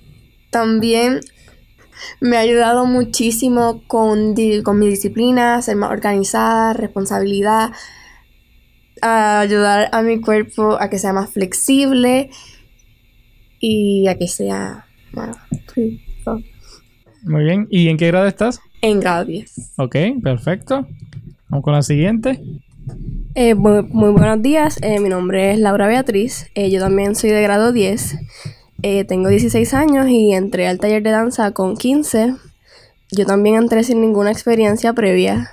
también 0.50 1.20
me 2.20 2.38
ha 2.38 2.42
ayudado 2.42 2.86
muchísimo 2.86 3.84
con, 3.88 4.34
mi 4.34 4.88
disciplina, 4.88 5.62
ser 5.62 5.76
más 5.76 5.92
organizada, 5.92 6.74
responsabilidad, 6.74 7.72
ayudar 9.02 9.90
a 9.92 10.02
mi 10.02 10.20
cuerpo 10.22 10.78
a 10.80 10.90
que 10.90 11.00
sea 11.00 11.14
más 11.14 11.32
flexible 11.32 12.30
y 13.60 14.08
a 14.08 14.18
que 14.18 14.28
sea 14.28 14.88
más. 15.12 15.38
Muy 17.24 17.44
bien. 17.44 17.68
¿Y 17.70 17.90
en 17.90 17.98
qué 17.98 18.08
grado 18.08 18.28
estás? 18.28 18.60
En 18.82 19.00
grado 19.00 19.26
10. 19.26 19.74
Ok, 19.78 19.96
perfecto. 20.22 20.88
Vamos 21.50 21.64
con 21.64 21.74
la 21.74 21.82
siguiente. 21.82 22.42
Eh, 23.36 23.56
muy, 23.56 23.84
muy 23.84 24.12
buenos 24.12 24.42
días, 24.42 24.78
eh, 24.82 25.00
mi 25.00 25.08
nombre 25.08 25.54
es 25.54 25.60
Laura 25.60 25.88
Beatriz, 25.88 26.48
eh, 26.56 26.70
yo 26.70 26.80
también 26.80 27.16
soy 27.16 27.30
de 27.30 27.42
grado 27.42 27.72
10, 27.72 28.18
Eh, 28.84 29.04
tengo 29.06 29.30
16 29.30 29.76
años 29.76 30.10
y 30.10 30.34
entré 30.34 30.68
al 30.68 30.80
taller 30.80 31.04
de 31.04 31.12
danza 31.12 31.52
con 31.52 31.78
15. 31.78 32.34
Yo 33.12 33.28
también 33.28 33.56
entré 33.56 33.84
sin 33.84 34.02
ninguna 34.02 34.32
experiencia 34.32 34.94
previa, 34.94 35.52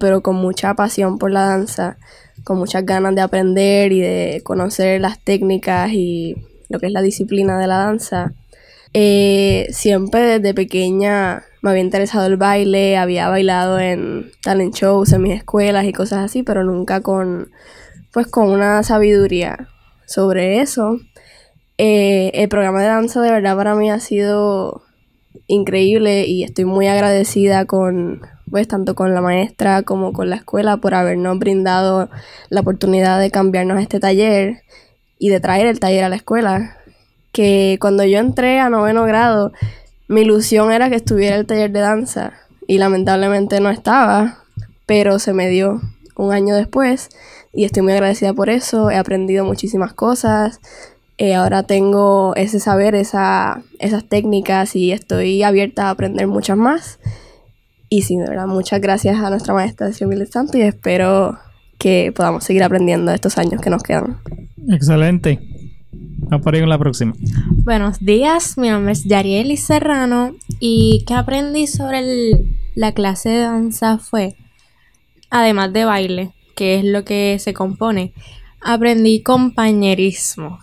pero 0.00 0.22
con 0.22 0.36
mucha 0.36 0.72
pasión 0.72 1.18
por 1.18 1.30
la 1.30 1.42
danza, 1.42 1.98
con 2.44 2.56
muchas 2.56 2.86
ganas 2.86 3.14
de 3.14 3.20
aprender 3.20 3.92
y 3.92 4.00
de 4.00 4.40
conocer 4.44 5.02
las 5.02 5.18
técnicas 5.22 5.92
y 5.92 6.36
lo 6.70 6.78
que 6.78 6.86
es 6.86 6.92
la 6.92 7.02
disciplina 7.02 7.58
de 7.58 7.66
la 7.66 7.76
danza. 7.76 8.32
Eh, 8.94 9.66
siempre 9.70 10.20
desde 10.20 10.54
pequeña 10.54 11.44
me 11.62 11.70
había 11.70 11.82
interesado 11.82 12.26
el 12.26 12.36
baile, 12.36 12.96
había 12.96 13.28
bailado 13.28 13.78
en 13.78 14.30
talent 14.42 14.74
shows 14.74 15.12
en 15.12 15.22
mis 15.22 15.36
escuelas 15.36 15.84
y 15.84 15.92
cosas 15.92 16.24
así, 16.24 16.42
pero 16.42 16.64
nunca 16.64 17.00
con, 17.00 17.50
pues, 18.12 18.26
con 18.28 18.48
una 18.50 18.82
sabiduría 18.82 19.68
sobre 20.06 20.60
eso. 20.60 20.98
Eh, 21.78 22.30
el 22.34 22.48
programa 22.48 22.80
de 22.80 22.88
danza 22.88 23.20
de 23.20 23.30
verdad 23.30 23.56
para 23.56 23.74
mí 23.74 23.90
ha 23.90 24.00
sido 24.00 24.82
increíble 25.46 26.26
y 26.26 26.44
estoy 26.44 26.64
muy 26.64 26.86
agradecida 26.86 27.66
con, 27.66 28.22
pues, 28.50 28.68
tanto 28.68 28.94
con 28.94 29.14
la 29.14 29.20
maestra 29.20 29.82
como 29.82 30.12
con 30.12 30.30
la 30.30 30.36
escuela 30.36 30.78
por 30.78 30.94
habernos 30.94 31.38
brindado 31.38 32.08
la 32.50 32.60
oportunidad 32.60 33.20
de 33.20 33.30
cambiarnos 33.30 33.80
este 33.80 34.00
taller 34.00 34.62
y 35.18 35.28
de 35.30 35.40
traer 35.40 35.66
el 35.66 35.80
taller 35.80 36.04
a 36.04 36.08
la 36.08 36.16
escuela. 36.16 36.77
Que 37.38 37.78
cuando 37.80 38.02
yo 38.02 38.18
entré 38.18 38.58
a 38.58 38.68
noveno 38.68 39.04
grado, 39.04 39.52
mi 40.08 40.22
ilusión 40.22 40.72
era 40.72 40.90
que 40.90 40.96
estuviera 40.96 41.36
el 41.36 41.46
taller 41.46 41.70
de 41.70 41.78
danza 41.78 42.32
y 42.66 42.78
lamentablemente 42.78 43.60
no 43.60 43.70
estaba, 43.70 44.42
pero 44.86 45.20
se 45.20 45.32
me 45.32 45.48
dio 45.48 45.80
un 46.16 46.32
año 46.32 46.56
después 46.56 47.10
y 47.52 47.62
estoy 47.62 47.84
muy 47.84 47.92
agradecida 47.92 48.32
por 48.32 48.50
eso. 48.50 48.90
He 48.90 48.96
aprendido 48.96 49.44
muchísimas 49.44 49.92
cosas. 49.92 50.58
Eh, 51.16 51.36
ahora 51.36 51.62
tengo 51.62 52.34
ese 52.34 52.58
saber, 52.58 52.96
esa, 52.96 53.62
esas 53.78 54.08
técnicas 54.08 54.74
y 54.74 54.90
estoy 54.90 55.44
abierta 55.44 55.86
a 55.86 55.90
aprender 55.90 56.26
muchas 56.26 56.56
más. 56.56 56.98
Y 57.88 58.02
sí, 58.02 58.16
de 58.16 58.28
verdad, 58.28 58.48
muchas 58.48 58.80
gracias 58.80 59.16
a 59.16 59.30
nuestra 59.30 59.54
maestra 59.54 59.92
Xiomil 59.92 60.26
Santo 60.26 60.58
y 60.58 60.62
espero 60.62 61.38
que 61.78 62.12
podamos 62.12 62.42
seguir 62.42 62.64
aprendiendo 62.64 63.12
estos 63.12 63.38
años 63.38 63.60
que 63.60 63.70
nos 63.70 63.84
quedan. 63.84 64.18
Excelente. 64.68 65.38
Vamos 65.92 66.44
por 66.44 66.54
la 66.54 66.78
próxima. 66.78 67.14
Buenos 67.64 68.00
días, 68.00 68.58
mi 68.58 68.68
nombre 68.68 68.92
es 68.92 69.04
Yarieli 69.04 69.56
Serrano 69.56 70.34
y 70.60 71.04
¿qué 71.06 71.14
aprendí 71.14 71.66
sobre 71.66 72.46
la 72.74 72.92
clase 72.92 73.30
de 73.30 73.40
danza 73.40 73.98
fue, 73.98 74.36
además 75.30 75.72
de 75.72 75.84
baile, 75.84 76.32
que 76.54 76.78
es 76.78 76.84
lo 76.84 77.04
que 77.04 77.38
se 77.38 77.54
compone, 77.54 78.12
aprendí 78.60 79.22
compañerismo. 79.22 80.58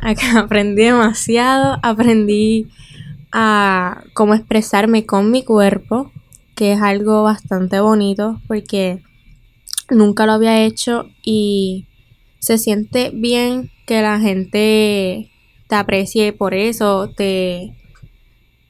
Aprendí 0.36 0.82
demasiado, 0.84 1.78
aprendí 1.82 2.68
a 3.32 4.04
cómo 4.14 4.34
expresarme 4.34 5.04
con 5.06 5.32
mi 5.32 5.42
cuerpo, 5.42 6.12
que 6.54 6.74
es 6.74 6.80
algo 6.80 7.24
bastante 7.24 7.80
bonito 7.80 8.40
porque 8.46 9.02
nunca 9.90 10.24
lo 10.24 10.32
había 10.32 10.64
hecho 10.64 11.06
y 11.24 11.86
se 12.38 12.58
siente 12.58 13.10
bien 13.12 13.72
que 13.88 14.02
la 14.02 14.20
gente 14.20 15.30
te 15.66 15.74
aprecie 15.74 16.34
por 16.34 16.52
eso, 16.52 17.08
te 17.08 17.72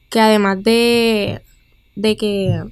que 0.09 0.21
además 0.21 0.63
de 0.63 1.41
de 1.95 2.15
que 2.15 2.63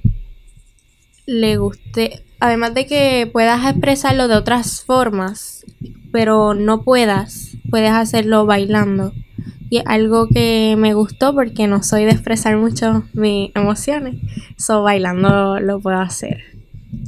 le 1.26 1.58
guste, 1.58 2.24
además 2.40 2.72
de 2.72 2.86
que 2.86 3.28
puedas 3.30 3.70
expresarlo 3.70 4.28
de 4.28 4.36
otras 4.36 4.82
formas, 4.82 5.66
pero 6.10 6.54
no 6.54 6.84
puedas, 6.84 7.58
puedes 7.68 7.92
hacerlo 7.92 8.46
bailando. 8.46 9.12
Y 9.68 9.82
algo 9.84 10.28
que 10.28 10.76
me 10.78 10.94
gustó 10.94 11.34
porque 11.34 11.66
no 11.66 11.82
soy 11.82 12.06
de 12.06 12.12
expresar 12.12 12.56
mucho 12.56 13.04
mis 13.12 13.50
emociones, 13.54 14.14
so 14.56 14.82
bailando 14.82 15.60
lo 15.60 15.80
puedo 15.80 15.98
hacer. 15.98 16.38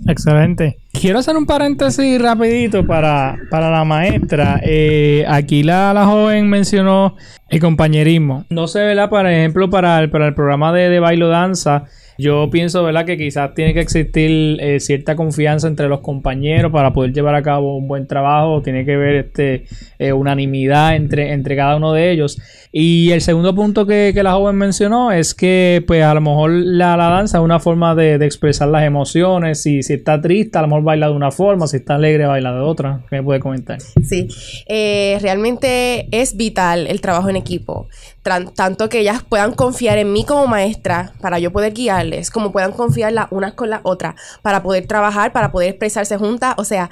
Excelente. 0.07 0.77
Quiero 1.01 1.21
hacer 1.21 1.35
un 1.35 1.47
paréntesis 1.47 2.21
rapidito 2.21 2.87
para, 2.87 3.39
para 3.49 3.71
la 3.71 3.87
maestra. 3.87 4.61
Eh, 4.63 5.25
aquí 5.27 5.63
la, 5.63 5.95
la 5.95 6.05
joven 6.05 6.47
mencionó 6.47 7.17
el 7.49 7.59
compañerismo. 7.59 8.45
No 8.51 8.67
sé, 8.67 8.81
¿verdad? 8.81 9.09
Por 9.09 9.27
ejemplo, 9.27 9.71
para 9.71 9.99
el, 10.01 10.11
para 10.11 10.27
el 10.27 10.35
programa 10.35 10.75
de, 10.75 10.91
de 10.91 11.01
bailo 11.01 11.29
danza, 11.29 11.85
yo 12.21 12.49
pienso, 12.51 12.85
¿verdad? 12.85 13.05
Que 13.05 13.17
quizás 13.17 13.55
tiene 13.55 13.75
que 13.75 13.81
existir 13.81 14.59
eh, 14.61 14.81
cierta 14.81 15.17
confianza 15.17 15.67
entre 15.67 15.89
los 15.89 16.01
compañeros 16.01 16.71
para 16.71 16.93
poder 16.93 17.13
llevar 17.13 17.35
a 17.35 17.43
cabo 17.43 17.77
un 17.77 17.89
buen 17.89 18.07
trabajo. 18.07 18.63
Tiene 18.63 18.85
que 18.85 18.95
haber 18.95 19.15
este, 19.17 19.65
eh, 19.99 20.13
unanimidad 20.13 20.97
entre, 20.97 21.33
entre 21.33 21.57
cada 21.57 21.77
uno 21.77 21.93
de 21.93 22.11
ellos. 22.11 22.41
Y 22.73 23.11
el 23.11 23.21
segundo 23.21 23.55
punto 23.55 23.87
que, 23.87 24.13
que 24.15 24.23
la 24.23 24.33
joven 24.33 24.57
mencionó 24.57 25.11
es 25.11 25.35
que, 25.35 25.83
pues, 25.87 26.05
a 26.05 26.15
lo 26.15 26.21
mejor 26.21 26.51
la, 26.51 26.97
la 26.97 27.09
danza 27.09 27.39
es 27.39 27.45
una 27.45 27.59
forma 27.59 27.95
de, 27.95 28.15
expresar 28.25 28.69
las 28.69 28.85
emociones. 28.85 29.63
Si, 29.63 29.83
si 29.83 29.95
está 29.95 30.21
triste, 30.21 30.59
a 30.59 30.63
lo 30.63 30.69
mejor 30.69 30.85
baila 30.85 31.09
de 31.09 31.15
una 31.15 31.31
forma. 31.31 31.67
Si 31.67 31.79
está 31.79 31.97
alegre, 31.97 32.27
baila 32.27 32.53
de 32.53 32.61
otra. 32.61 33.01
¿Qué 33.11 33.17
me 33.17 33.23
puede 33.23 33.41
comentar? 33.41 33.81
Sí, 33.81 34.29
eh, 34.69 35.19
realmente 35.21 36.07
es 36.13 36.37
vital 36.37 36.87
el 36.87 37.01
trabajo 37.01 37.29
en 37.29 37.37
equipo. 37.37 37.89
Tanto 38.23 38.91
que 38.91 39.01
ellas 39.01 39.23
puedan 39.27 39.55
confiar 39.55 39.97
en 39.97 40.13
mí 40.13 40.25
como 40.25 40.47
maestra 40.47 41.15
para 41.23 41.39
yo 41.39 41.53
poder 41.53 41.73
guiarles, 41.73 42.31
como 42.31 42.53
puedan 42.53 42.73
confiar 42.73 43.13
las 43.13 43.29
unas 43.31 43.55
con 43.55 43.71
las 43.71 43.81
otras 43.83 44.15
para 44.43 44.63
poder 44.63 44.87
trabajar, 44.87 45.33
para 45.33 45.51
poder 45.51 45.71
expresarse 45.71 46.19
juntas. 46.19 46.55
O 46.59 46.65
sea, 46.65 46.91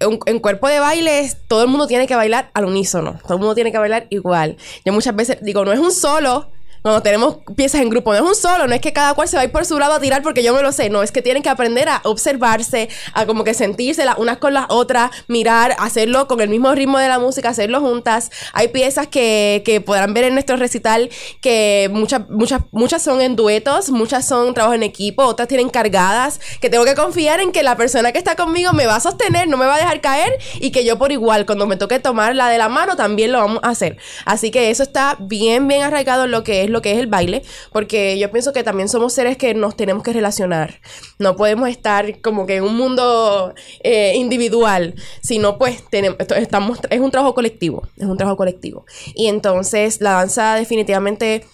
en, 0.00 0.18
en 0.26 0.40
cuerpo 0.40 0.66
de 0.66 0.80
baile 0.80 1.30
todo 1.46 1.62
el 1.62 1.68
mundo 1.68 1.86
tiene 1.86 2.08
que 2.08 2.16
bailar 2.16 2.50
al 2.54 2.64
unísono, 2.64 3.18
todo 3.22 3.34
el 3.34 3.40
mundo 3.40 3.54
tiene 3.54 3.70
que 3.70 3.78
bailar 3.78 4.08
igual. 4.10 4.56
Yo 4.84 4.92
muchas 4.92 5.14
veces 5.14 5.38
digo, 5.42 5.64
no 5.64 5.72
es 5.72 5.78
un 5.78 5.92
solo. 5.92 6.50
Cuando 6.84 7.00
tenemos 7.00 7.38
piezas 7.56 7.80
en 7.80 7.88
grupo, 7.88 8.12
no 8.12 8.18
es 8.18 8.22
un 8.22 8.34
solo, 8.34 8.66
no 8.66 8.74
es 8.74 8.80
que 8.82 8.92
cada 8.92 9.14
cual 9.14 9.26
se 9.26 9.38
va 9.38 9.42
a 9.42 9.48
por 9.48 9.64
su 9.64 9.78
lado 9.78 9.94
a 9.94 10.00
tirar 10.00 10.22
porque 10.22 10.42
yo 10.42 10.52
me 10.52 10.60
lo 10.60 10.70
sé, 10.70 10.90
no, 10.90 11.02
es 11.02 11.12
que 11.12 11.22
tienen 11.22 11.42
que 11.42 11.48
aprender 11.48 11.88
a 11.88 12.02
observarse, 12.04 12.90
a 13.14 13.24
como 13.24 13.42
que 13.42 13.54
sentirse 13.54 14.04
las 14.04 14.18
unas 14.18 14.36
con 14.36 14.52
las 14.52 14.66
otras, 14.68 15.10
mirar, 15.26 15.74
hacerlo 15.78 16.28
con 16.28 16.42
el 16.42 16.50
mismo 16.50 16.74
ritmo 16.74 16.98
de 16.98 17.08
la 17.08 17.18
música, 17.18 17.48
hacerlo 17.48 17.80
juntas. 17.80 18.30
Hay 18.52 18.68
piezas 18.68 19.06
que, 19.06 19.62
que 19.64 19.80
podrán 19.80 20.12
ver 20.12 20.24
en 20.24 20.34
nuestro 20.34 20.56
recital 20.58 21.08
que 21.40 21.88
muchas, 21.90 22.28
muchas, 22.28 22.60
muchas 22.70 23.00
son 23.00 23.22
en 23.22 23.34
duetos, 23.34 23.88
muchas 23.88 24.26
son 24.28 24.52
trabajo 24.52 24.74
en 24.74 24.82
equipo, 24.82 25.24
otras 25.24 25.48
tienen 25.48 25.70
cargadas, 25.70 26.38
que 26.60 26.68
tengo 26.68 26.84
que 26.84 26.94
confiar 26.94 27.40
en 27.40 27.50
que 27.50 27.62
la 27.62 27.78
persona 27.78 28.12
que 28.12 28.18
está 28.18 28.36
conmigo 28.36 28.74
me 28.74 28.84
va 28.84 28.96
a 28.96 29.00
sostener, 29.00 29.48
no 29.48 29.56
me 29.56 29.64
va 29.64 29.76
a 29.76 29.78
dejar 29.78 30.02
caer 30.02 30.34
y 30.60 30.70
que 30.70 30.84
yo 30.84 30.98
por 30.98 31.12
igual, 31.12 31.46
cuando 31.46 31.66
me 31.66 31.76
toque 31.76 31.98
tomar 31.98 32.36
la 32.36 32.50
de 32.50 32.58
la 32.58 32.68
mano, 32.68 32.94
también 32.94 33.32
lo 33.32 33.38
vamos 33.38 33.60
a 33.62 33.70
hacer. 33.70 33.96
Así 34.26 34.50
que 34.50 34.68
eso 34.68 34.82
está 34.82 35.16
bien, 35.18 35.66
bien 35.66 35.82
arraigado 35.82 36.24
en 36.24 36.30
lo 36.30 36.44
que 36.44 36.64
es 36.64 36.73
lo 36.74 36.82
que 36.82 36.92
es 36.92 36.98
el 36.98 37.06
baile, 37.06 37.42
porque 37.72 38.18
yo 38.18 38.30
pienso 38.30 38.52
que 38.52 38.62
también 38.62 38.90
somos 38.90 39.14
seres 39.14 39.38
que 39.38 39.54
nos 39.54 39.76
tenemos 39.76 40.02
que 40.02 40.12
relacionar. 40.12 40.80
No 41.18 41.36
podemos 41.36 41.70
estar 41.70 42.20
como 42.20 42.44
que 42.46 42.56
en 42.56 42.64
un 42.64 42.76
mundo 42.76 43.54
eh, 43.82 44.12
individual, 44.16 44.94
sino 45.22 45.56
pues 45.56 45.82
tenemos, 45.88 46.18
estamos, 46.36 46.80
es 46.90 47.00
un 47.00 47.10
trabajo 47.10 47.34
colectivo, 47.34 47.88
es 47.96 48.04
un 48.04 48.18
trabajo 48.18 48.36
colectivo. 48.36 48.84
Y 49.14 49.28
entonces 49.28 50.02
la 50.02 50.12
danza 50.12 50.56
definitivamente 50.56 51.46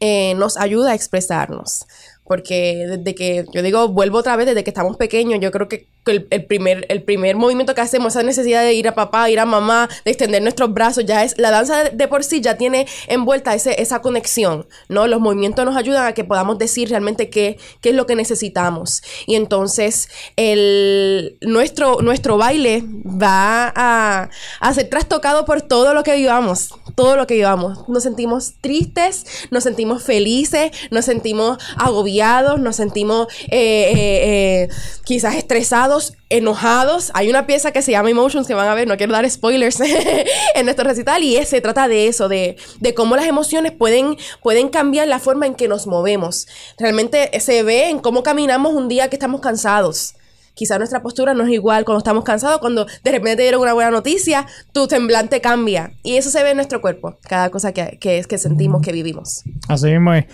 eh, 0.00 0.34
nos 0.36 0.56
ayuda 0.56 0.92
a 0.92 0.94
expresarnos. 0.94 1.84
Porque 2.28 2.86
desde 2.86 3.14
que, 3.14 3.46
yo 3.52 3.62
digo, 3.62 3.88
vuelvo 3.88 4.18
otra 4.18 4.36
vez, 4.36 4.46
desde 4.46 4.62
que 4.62 4.70
estamos 4.70 4.96
pequeños, 4.96 5.40
yo 5.40 5.50
creo 5.50 5.68
que 5.68 5.88
el, 6.06 6.26
el 6.30 6.44
primer, 6.44 6.86
el 6.88 7.02
primer 7.02 7.36
movimiento 7.36 7.74
que 7.74 7.80
hacemos, 7.80 8.14
esa 8.14 8.22
necesidad 8.22 8.62
de 8.62 8.74
ir 8.74 8.88
a 8.88 8.94
papá, 8.94 9.28
ir 9.30 9.40
a 9.40 9.46
mamá, 9.46 9.88
de 10.04 10.10
extender 10.10 10.42
nuestros 10.42 10.72
brazos, 10.72 11.04
ya 11.04 11.24
es, 11.24 11.36
la 11.38 11.50
danza 11.50 11.84
de, 11.84 11.90
de 11.90 12.08
por 12.08 12.24
sí 12.24 12.40
ya 12.40 12.56
tiene 12.56 12.86
envuelta 13.06 13.54
ese, 13.54 13.80
esa 13.80 14.00
conexión, 14.00 14.66
¿no? 14.88 15.06
Los 15.06 15.20
movimientos 15.20 15.64
nos 15.64 15.76
ayudan 15.76 16.06
a 16.06 16.14
que 16.14 16.24
podamos 16.24 16.58
decir 16.58 16.88
realmente 16.88 17.30
qué, 17.30 17.58
qué 17.80 17.90
es 17.90 17.94
lo 17.94 18.06
que 18.06 18.14
necesitamos. 18.14 19.02
Y 19.26 19.34
entonces, 19.34 20.08
el, 20.36 21.38
nuestro, 21.40 22.00
nuestro 22.02 22.38
baile 22.38 22.84
va 22.86 23.72
a, 23.74 24.30
a 24.60 24.74
ser 24.74 24.88
trastocado 24.88 25.44
por 25.44 25.62
todo 25.62 25.94
lo 25.94 26.02
que 26.02 26.16
vivamos, 26.16 26.70
todo 26.98 27.14
lo 27.14 27.28
que 27.28 27.34
vivamos. 27.34 27.88
Nos 27.88 28.02
sentimos 28.02 28.54
tristes, 28.60 29.24
nos 29.52 29.62
sentimos 29.62 30.02
felices, 30.02 30.72
nos 30.90 31.04
sentimos 31.04 31.56
agobiados, 31.76 32.58
nos 32.58 32.74
sentimos 32.74 33.28
eh, 33.44 33.92
eh, 33.92 33.94
eh, 33.94 34.68
quizás 35.04 35.36
estresados, 35.36 36.14
enojados. 36.28 37.12
Hay 37.14 37.30
una 37.30 37.46
pieza 37.46 37.70
que 37.70 37.82
se 37.82 37.92
llama 37.92 38.10
Emotions 38.10 38.48
que 38.48 38.54
van 38.54 38.66
a 38.66 38.74
ver, 38.74 38.88
no 38.88 38.96
quiero 38.96 39.12
dar 39.12 39.30
spoilers 39.30 39.78
en 40.56 40.64
nuestro 40.64 40.84
recital 40.88 41.22
y 41.22 41.36
se 41.44 41.60
trata 41.60 41.86
de 41.86 42.08
eso, 42.08 42.28
de, 42.28 42.56
de 42.80 42.94
cómo 42.94 43.14
las 43.14 43.26
emociones 43.26 43.70
pueden, 43.70 44.16
pueden 44.42 44.68
cambiar 44.68 45.06
la 45.06 45.20
forma 45.20 45.46
en 45.46 45.54
que 45.54 45.68
nos 45.68 45.86
movemos. 45.86 46.48
Realmente 46.78 47.30
se 47.38 47.62
ve 47.62 47.90
en 47.90 48.00
cómo 48.00 48.24
caminamos 48.24 48.74
un 48.74 48.88
día 48.88 49.08
que 49.08 49.14
estamos 49.14 49.40
cansados. 49.40 50.16
Quizá 50.58 50.76
nuestra 50.76 51.02
postura 51.02 51.34
no 51.34 51.44
es 51.44 51.50
igual 51.50 51.84
cuando 51.84 51.98
estamos 51.98 52.24
cansados, 52.24 52.58
cuando 52.58 52.84
de 52.84 53.12
repente 53.12 53.36
te 53.36 53.42
dieron 53.42 53.62
una 53.62 53.74
buena 53.74 53.92
noticia, 53.92 54.44
tu 54.72 54.86
semblante 54.86 55.40
cambia. 55.40 55.92
Y 56.02 56.16
eso 56.16 56.30
se 56.30 56.42
ve 56.42 56.50
en 56.50 56.56
nuestro 56.56 56.80
cuerpo, 56.80 57.16
cada 57.28 57.48
cosa 57.50 57.70
que, 57.72 57.96
que 58.00 58.18
es 58.18 58.26
que 58.26 58.38
sentimos, 58.38 58.82
que 58.82 58.90
vivimos. 58.90 59.44
Así 59.68 59.86
mismo 59.86 60.14
es. 60.14 60.24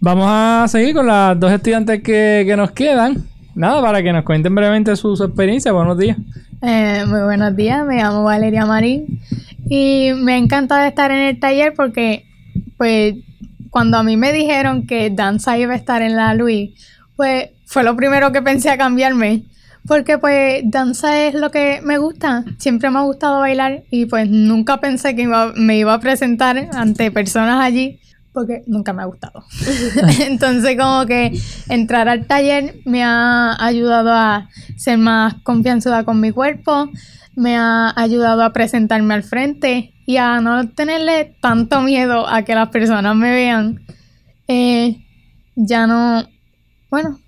Vamos 0.00 0.24
a 0.26 0.64
seguir 0.68 0.94
con 0.94 1.06
las 1.06 1.38
dos 1.38 1.52
estudiantes 1.52 2.02
que, 2.02 2.44
que 2.46 2.56
nos 2.56 2.70
quedan. 2.70 3.28
Nada, 3.54 3.82
para 3.82 4.02
que 4.02 4.10
nos 4.10 4.24
cuenten 4.24 4.54
brevemente 4.54 4.96
su, 4.96 5.14
su 5.16 5.24
experiencia. 5.24 5.70
Buenos 5.70 5.98
días. 5.98 6.16
Eh, 6.62 7.04
muy 7.06 7.20
buenos 7.20 7.54
días, 7.54 7.84
me 7.84 7.96
llamo 7.96 8.24
Valeria 8.24 8.64
Marín 8.64 9.20
y 9.68 10.12
me 10.16 10.32
ha 10.32 10.38
encantado 10.38 10.82
estar 10.86 11.10
en 11.10 11.18
el 11.18 11.38
taller 11.38 11.74
porque, 11.74 12.24
pues, 12.78 13.16
cuando 13.68 13.98
a 13.98 14.02
mí 14.02 14.16
me 14.16 14.32
dijeron 14.32 14.86
que 14.86 15.10
danza 15.10 15.58
iba 15.58 15.74
a 15.74 15.76
estar 15.76 16.00
en 16.00 16.16
la 16.16 16.32
Luis, 16.32 16.70
pues 17.16 17.50
fue 17.66 17.84
lo 17.84 17.94
primero 17.96 18.32
que 18.32 18.40
pensé 18.40 18.70
a 18.70 18.78
cambiarme. 18.78 19.42
Porque 19.86 20.16
pues 20.18 20.62
danza 20.64 21.24
es 21.26 21.34
lo 21.34 21.50
que 21.50 21.80
me 21.82 21.98
gusta, 21.98 22.44
siempre 22.58 22.88
me 22.90 22.98
ha 22.98 23.02
gustado 23.02 23.40
bailar 23.40 23.82
y 23.90 24.06
pues 24.06 24.28
nunca 24.30 24.80
pensé 24.80 25.14
que 25.14 25.22
iba- 25.22 25.52
me 25.56 25.76
iba 25.76 25.92
a 25.92 26.00
presentar 26.00 26.56
ante 26.72 27.10
personas 27.10 27.62
allí 27.62 28.00
porque 28.32 28.62
nunca 28.66 28.92
me 28.92 29.02
ha 29.02 29.06
gustado. 29.06 29.44
Entonces 30.20 30.76
como 30.78 31.04
que 31.06 31.38
entrar 31.68 32.08
al 32.08 32.26
taller 32.26 32.76
me 32.86 33.04
ha 33.04 33.56
ayudado 33.62 34.12
a 34.12 34.48
ser 34.76 34.98
más 34.98 35.34
confianzuda 35.42 36.04
con 36.04 36.18
mi 36.20 36.30
cuerpo, 36.32 36.88
me 37.36 37.56
ha 37.56 37.92
ayudado 37.94 38.42
a 38.42 38.52
presentarme 38.52 39.12
al 39.14 39.22
frente 39.22 39.92
y 40.06 40.16
a 40.16 40.40
no 40.40 40.68
tenerle 40.70 41.36
tanto 41.42 41.80
miedo 41.82 42.26
a 42.26 42.42
que 42.42 42.54
las 42.54 42.70
personas 42.70 43.14
me 43.16 43.30
vean. 43.32 43.82
Eh, 44.48 44.96
ya 45.56 45.86
no, 45.86 46.24
bueno, 46.90 47.18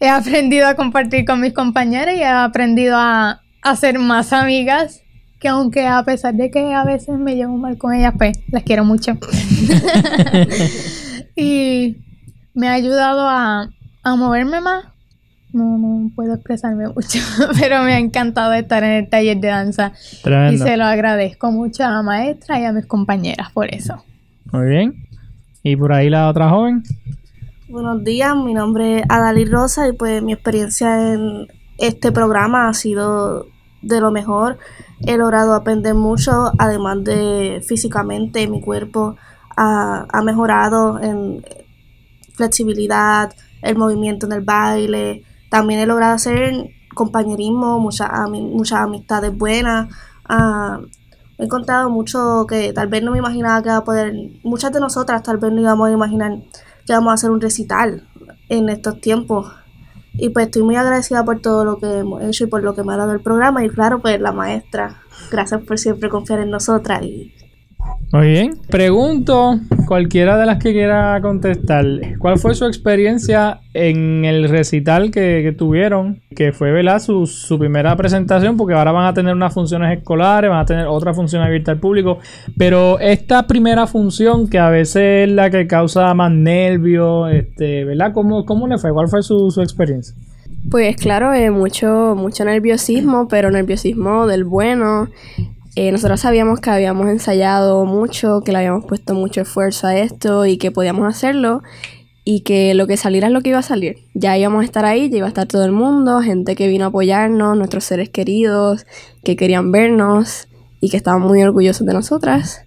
he 0.00 0.08
aprendido 0.08 0.66
a 0.66 0.74
compartir 0.74 1.24
con 1.24 1.40
mis 1.40 1.52
compañeras 1.52 2.16
y 2.16 2.20
he 2.20 2.26
aprendido 2.26 2.96
a 2.98 3.40
hacer 3.62 3.98
más 3.98 4.32
amigas 4.32 5.04
que 5.44 5.48
aunque 5.48 5.86
a 5.86 6.02
pesar 6.04 6.34
de 6.34 6.50
que 6.50 6.72
a 6.72 6.84
veces 6.84 7.18
me 7.18 7.36
llevo 7.36 7.58
mal 7.58 7.76
con 7.76 7.92
ellas, 7.92 8.14
pues 8.16 8.40
las 8.48 8.62
quiero 8.62 8.84
mucho. 8.84 9.12
y 11.36 11.98
me 12.54 12.68
ha 12.68 12.72
ayudado 12.72 13.28
a, 13.28 13.68
a 14.02 14.16
moverme 14.16 14.62
más. 14.62 14.86
No, 15.52 15.78
no 15.78 16.10
puedo 16.16 16.34
expresarme 16.34 16.88
mucho, 16.88 17.18
pero 17.60 17.82
me 17.82 17.92
ha 17.92 17.98
encantado 17.98 18.54
estar 18.54 18.82
en 18.84 18.92
el 18.92 19.08
taller 19.08 19.38
de 19.38 19.48
danza. 19.48 19.92
Y 20.50 20.56
se 20.56 20.76
lo 20.76 20.84
agradezco 20.84 21.52
mucho 21.52 21.84
a 21.84 21.90
la 21.90 22.02
maestra 22.02 22.58
y 22.58 22.64
a 22.64 22.72
mis 22.72 22.86
compañeras 22.86 23.50
por 23.52 23.72
eso. 23.72 24.02
Muy 24.50 24.66
bien. 24.66 24.94
¿Y 25.62 25.76
por 25.76 25.92
ahí 25.92 26.08
la 26.08 26.28
otra 26.28 26.48
joven? 26.48 26.82
Buenos 27.74 28.04
días, 28.04 28.36
mi 28.36 28.54
nombre 28.54 29.00
es 29.00 29.04
Adalí 29.08 29.46
Rosa 29.46 29.88
y 29.88 29.92
pues 29.92 30.22
mi 30.22 30.32
experiencia 30.32 31.12
en 31.12 31.48
este 31.76 32.12
programa 32.12 32.68
ha 32.68 32.72
sido 32.72 33.48
de 33.82 34.00
lo 34.00 34.12
mejor. 34.12 34.58
He 35.04 35.16
logrado 35.16 35.54
aprender 35.54 35.92
mucho, 35.96 36.52
además 36.56 37.02
de 37.02 37.64
físicamente 37.66 38.46
mi 38.46 38.60
cuerpo 38.60 39.16
ha, 39.56 40.22
mejorado 40.22 41.00
en 41.00 41.44
flexibilidad, 42.34 43.34
el 43.60 43.76
movimiento 43.76 44.26
en 44.26 44.32
el 44.34 44.42
baile. 44.42 45.24
También 45.50 45.80
he 45.80 45.86
logrado 45.86 46.14
hacer 46.14 46.70
compañerismo, 46.94 47.80
muchas, 47.80 48.08
muchas 48.30 48.78
amistades 48.82 49.36
buenas. 49.36 49.92
Ah, 50.28 50.78
he 51.38 51.46
encontrado 51.46 51.90
mucho 51.90 52.46
que 52.48 52.72
tal 52.72 52.86
vez 52.86 53.02
no 53.02 53.10
me 53.10 53.18
imaginaba 53.18 53.60
que 53.64 53.70
iba 53.70 53.78
a 53.78 53.84
poder, 53.84 54.14
muchas 54.44 54.72
de 54.72 54.78
nosotras 54.78 55.24
tal 55.24 55.38
vez 55.38 55.50
no 55.50 55.60
íbamos 55.60 55.88
a 55.88 55.92
imaginar 55.92 56.38
que 56.86 56.92
íbamos 56.92 57.10
a 57.10 57.14
hacer 57.14 57.30
un 57.30 57.40
recital 57.40 58.08
en 58.48 58.68
estos 58.68 59.00
tiempos. 59.00 59.52
Y 60.14 60.30
pues 60.30 60.46
estoy 60.46 60.62
muy 60.62 60.76
agradecida 60.76 61.24
por 61.24 61.40
todo 61.40 61.64
lo 61.64 61.78
que 61.78 61.98
hemos 61.98 62.22
hecho 62.22 62.44
y 62.44 62.46
por 62.46 62.62
lo 62.62 62.74
que 62.74 62.84
me 62.84 62.92
ha 62.94 62.96
dado 62.96 63.12
el 63.12 63.20
programa. 63.20 63.64
Y 63.64 63.68
claro, 63.68 64.00
pues 64.00 64.20
la 64.20 64.32
maestra, 64.32 65.02
gracias 65.30 65.62
por 65.62 65.78
siempre 65.78 66.08
confiar 66.08 66.40
en 66.40 66.50
nosotras 66.50 67.02
y 67.02 67.34
muy 68.12 68.28
bien. 68.28 68.60
Pregunto, 68.70 69.58
cualquiera 69.88 70.38
de 70.38 70.46
las 70.46 70.62
que 70.62 70.72
quiera 70.72 71.18
contestar, 71.20 71.84
¿cuál 72.18 72.38
fue 72.38 72.54
su 72.54 72.64
experiencia 72.64 73.60
en 73.72 74.24
el 74.24 74.48
recital 74.48 75.10
que, 75.10 75.52
tuvieron? 75.58 76.22
Que 76.36 76.52
fue, 76.52 76.70
¿verdad? 76.70 77.00
Su, 77.00 77.56
primera 77.58 77.96
presentación, 77.96 78.56
porque 78.56 78.74
ahora 78.74 78.92
van 78.92 79.06
a 79.06 79.14
tener 79.14 79.34
unas 79.34 79.52
funciones 79.52 79.98
escolares, 79.98 80.48
van 80.48 80.60
a 80.60 80.64
tener 80.64 80.86
otra 80.86 81.12
función 81.12 81.42
abierta 81.42 81.72
al 81.72 81.80
público. 81.80 82.18
Pero 82.56 83.00
esta 83.00 83.48
primera 83.48 83.88
función, 83.88 84.48
que 84.48 84.60
a 84.60 84.70
veces 84.70 85.28
es 85.28 85.34
la 85.34 85.50
que 85.50 85.66
causa 85.66 86.14
más 86.14 86.30
nervios, 86.30 87.32
este, 87.32 87.84
¿verdad? 87.84 88.12
¿Cómo, 88.12 88.44
¿Cómo 88.44 88.68
le 88.68 88.78
fue? 88.78 88.92
¿Cuál 88.92 89.08
fue 89.08 89.24
su, 89.24 89.50
su 89.50 89.60
experiencia? 89.60 90.14
Pues 90.70 90.96
claro, 90.96 91.32
eh, 91.34 91.50
mucho, 91.50 92.14
mucho 92.16 92.44
nerviosismo, 92.44 93.26
pero 93.28 93.50
nerviosismo 93.50 94.28
del 94.28 94.44
bueno. 94.44 95.08
Eh, 95.76 95.90
nosotros 95.90 96.20
sabíamos 96.20 96.60
que 96.60 96.70
habíamos 96.70 97.08
ensayado 97.08 97.84
mucho, 97.84 98.42
que 98.42 98.52
le 98.52 98.58
habíamos 98.58 98.84
puesto 98.84 99.14
mucho 99.14 99.40
esfuerzo 99.40 99.88
a 99.88 99.96
esto 99.96 100.46
y 100.46 100.56
que 100.56 100.70
podíamos 100.70 101.08
hacerlo 101.08 101.62
y 102.24 102.40
que 102.40 102.74
lo 102.74 102.86
que 102.86 102.96
saliera 102.96 103.26
es 103.26 103.32
lo 103.32 103.40
que 103.40 103.50
iba 103.50 103.58
a 103.58 103.62
salir. 103.62 103.96
Ya 104.14 104.38
íbamos 104.38 104.62
a 104.62 104.64
estar 104.64 104.84
ahí, 104.84 105.10
ya 105.10 105.18
iba 105.18 105.26
a 105.26 105.28
estar 105.28 105.48
todo 105.48 105.64
el 105.64 105.72
mundo, 105.72 106.20
gente 106.20 106.54
que 106.54 106.68
vino 106.68 106.84
a 106.84 106.88
apoyarnos, 106.88 107.56
nuestros 107.56 107.84
seres 107.84 108.08
queridos, 108.08 108.86
que 109.24 109.34
querían 109.34 109.72
vernos 109.72 110.48
y 110.80 110.90
que 110.90 110.96
estaban 110.96 111.22
muy 111.22 111.42
orgullosos 111.42 111.86
de 111.86 111.92
nosotras. 111.92 112.64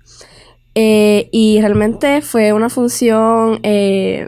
Eh, 0.76 1.30
y 1.32 1.60
realmente 1.62 2.22
fue 2.22 2.52
una 2.52 2.70
función 2.70 3.62
eh, 3.64 4.28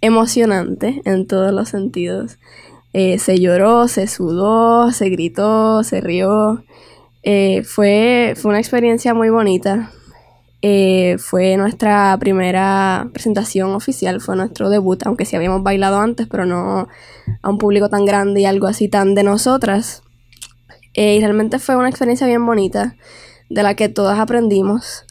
emocionante 0.00 1.02
en 1.04 1.26
todos 1.28 1.52
los 1.52 1.68
sentidos. 1.68 2.38
se 2.92 3.38
lloró, 3.38 3.86
se 3.86 4.08
sudó, 4.08 4.90
se 4.90 5.08
gritó, 5.08 5.84
se 5.84 6.00
rió. 6.00 6.64
Eh, 7.22 7.62
fue, 7.64 8.34
fue 8.36 8.50
una 8.50 8.60
experiencia 8.60 9.14
muy 9.14 9.30
bonita. 9.30 9.90
Eh, 10.60 11.16
fue 11.18 11.56
nuestra 11.56 12.16
primera 12.18 13.08
presentación 13.12 13.70
oficial, 13.74 14.20
fue 14.20 14.34
nuestro 14.34 14.70
debut, 14.70 15.00
aunque 15.06 15.24
sí 15.24 15.36
habíamos 15.36 15.62
bailado 15.62 16.00
antes, 16.00 16.26
pero 16.26 16.46
no 16.46 16.88
a 17.42 17.50
un 17.50 17.58
público 17.58 17.88
tan 17.88 18.04
grande 18.04 18.40
y 18.40 18.44
algo 18.44 18.66
así 18.66 18.88
tan 18.88 19.14
de 19.14 19.22
nosotras. 19.22 20.02
Eh, 20.94 21.16
y 21.16 21.20
realmente 21.20 21.58
fue 21.60 21.76
una 21.76 21.88
experiencia 21.88 22.26
bien 22.26 22.44
bonita, 22.44 22.96
de 23.48 23.62
la 23.62 23.74
que 23.74 23.88
todas 23.88 24.18
aprendimos. 24.18 25.04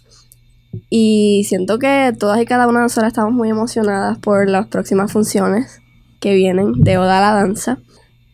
Y 0.89 1.45
siento 1.47 1.79
que 1.79 2.13
todas 2.17 2.41
y 2.41 2.45
cada 2.45 2.67
una 2.67 2.79
de 2.79 2.83
nosotras 2.83 3.11
estamos 3.11 3.33
muy 3.33 3.49
emocionadas 3.49 4.17
por 4.17 4.49
las 4.49 4.67
próximas 4.67 5.11
funciones 5.11 5.81
que 6.19 6.35
vienen 6.35 6.73
de 6.73 6.97
Oda 6.97 7.19
a 7.19 7.21
la 7.21 7.33
Danza. 7.33 7.79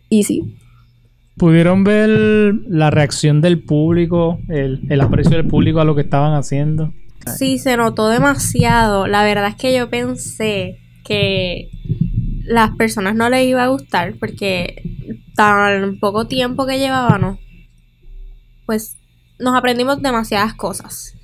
Y 0.10 0.24
sí, 0.24 0.58
¿Pudieron 1.38 1.84
ver 1.84 2.10
la 2.68 2.92
reacción 2.92 3.42
del 3.42 3.64
público, 3.64 4.40
el, 4.50 5.02
aprecio 5.02 5.38
del 5.38 5.48
público 5.48 5.80
a 5.80 5.86
lo 5.86 5.96
que 5.96 6.02
estaban 6.02 6.34
haciendo? 6.34 6.94
Sí, 7.38 7.58
se 7.58 7.76
notó 7.76 8.08
demasiado. 8.10 9.08
La 9.08 9.24
verdad 9.24 9.48
es 9.48 9.56
que 9.56 9.76
yo 9.76 9.90
pensé 9.90 10.80
que 11.04 11.70
las 12.44 12.76
personas 12.76 13.16
no 13.16 13.30
les 13.30 13.48
iba 13.48 13.64
a 13.64 13.68
gustar 13.68 14.14
porque 14.20 14.84
tan 15.36 15.98
poco 16.00 16.28
tiempo 16.28 16.68
que 16.68 16.78
llevábamos, 16.78 17.40
pues 18.66 18.98
nos 19.40 19.56
aprendimos 19.56 20.02
demasiadas 20.02 20.54
cosas. 20.54 21.16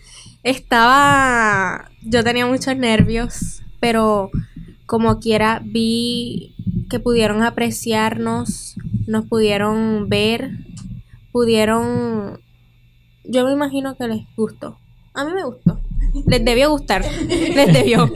Estaba, 0.43 1.91
yo 2.02 2.24
tenía 2.24 2.48
muchos 2.48 2.76
nervios, 2.76 3.62
pero 3.80 4.32
como 4.89 5.19
quiera 5.19 5.62
vi 5.63 6.56
que 6.89 6.99
pudieron 6.99 7.43
apreciarnos, 7.43 8.75
nos 9.06 9.25
pudieron 9.28 10.10
ver, 10.10 10.49
pudieron... 11.32 12.41
Yo 13.23 13.45
me 13.45 13.52
imagino 13.52 13.95
que 13.95 14.08
les 14.08 14.21
gustó. 14.36 14.80
A 15.13 15.25
mí 15.25 15.32
me 15.32 15.43
gustó. 15.43 15.80
Les 16.25 16.43
debió 16.43 16.71
gustar. 16.71 17.06
Les 17.30 17.71
debió. 17.71 18.10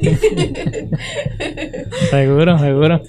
seguro, 2.09 2.57
seguro. 2.57 3.03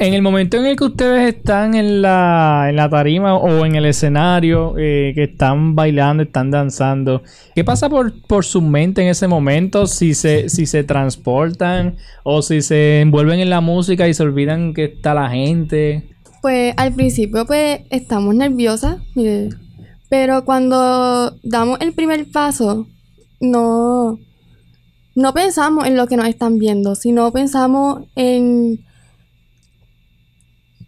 En 0.00 0.14
el 0.14 0.22
momento 0.22 0.56
en 0.56 0.64
el 0.64 0.76
que 0.76 0.84
ustedes 0.84 1.34
están 1.34 1.74
en 1.74 2.00
la, 2.00 2.68
en 2.70 2.76
la 2.76 2.88
tarima 2.88 3.36
o 3.36 3.66
en 3.66 3.74
el 3.74 3.84
escenario, 3.84 4.74
eh, 4.78 5.12
que 5.14 5.24
están 5.24 5.74
bailando, 5.74 6.22
están 6.22 6.50
danzando, 6.50 7.22
¿qué 7.54 7.64
pasa 7.64 7.90
por, 7.90 8.18
por 8.22 8.46
su 8.46 8.62
mente 8.62 9.02
en 9.02 9.08
ese 9.08 9.28
momento? 9.28 9.86
Si 9.86 10.14
se, 10.14 10.48
si 10.48 10.64
se 10.64 10.84
transportan 10.84 11.96
o 12.22 12.40
si 12.40 12.62
se 12.62 13.02
envuelven 13.02 13.40
en 13.40 13.50
la 13.50 13.60
música 13.60 14.08
y 14.08 14.14
se 14.14 14.22
olvidan 14.22 14.72
que 14.72 14.84
está 14.84 15.12
la 15.12 15.28
gente. 15.28 16.08
Pues 16.40 16.72
al 16.78 16.94
principio 16.94 17.44
pues 17.44 17.80
estamos 17.90 18.34
nerviosas, 18.34 19.02
pero 20.08 20.46
cuando 20.46 21.36
damos 21.42 21.78
el 21.82 21.92
primer 21.92 22.24
paso, 22.32 22.86
no, 23.38 24.18
no 25.14 25.34
pensamos 25.34 25.86
en 25.86 25.98
lo 25.98 26.06
que 26.06 26.16
nos 26.16 26.26
están 26.26 26.58
viendo, 26.58 26.94
sino 26.94 27.30
pensamos 27.32 28.04
en 28.16 28.80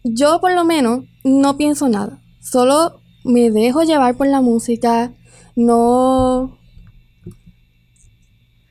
yo 0.04 0.40
por 0.40 0.52
lo 0.52 0.64
menos 0.64 1.04
no 1.24 1.56
pienso 1.56 1.88
nada. 1.88 2.22
Solo 2.40 3.00
me 3.24 3.50
dejo 3.50 3.82
llevar 3.82 4.16
por 4.16 4.26
la 4.26 4.40
música. 4.40 5.14
No. 5.54 6.58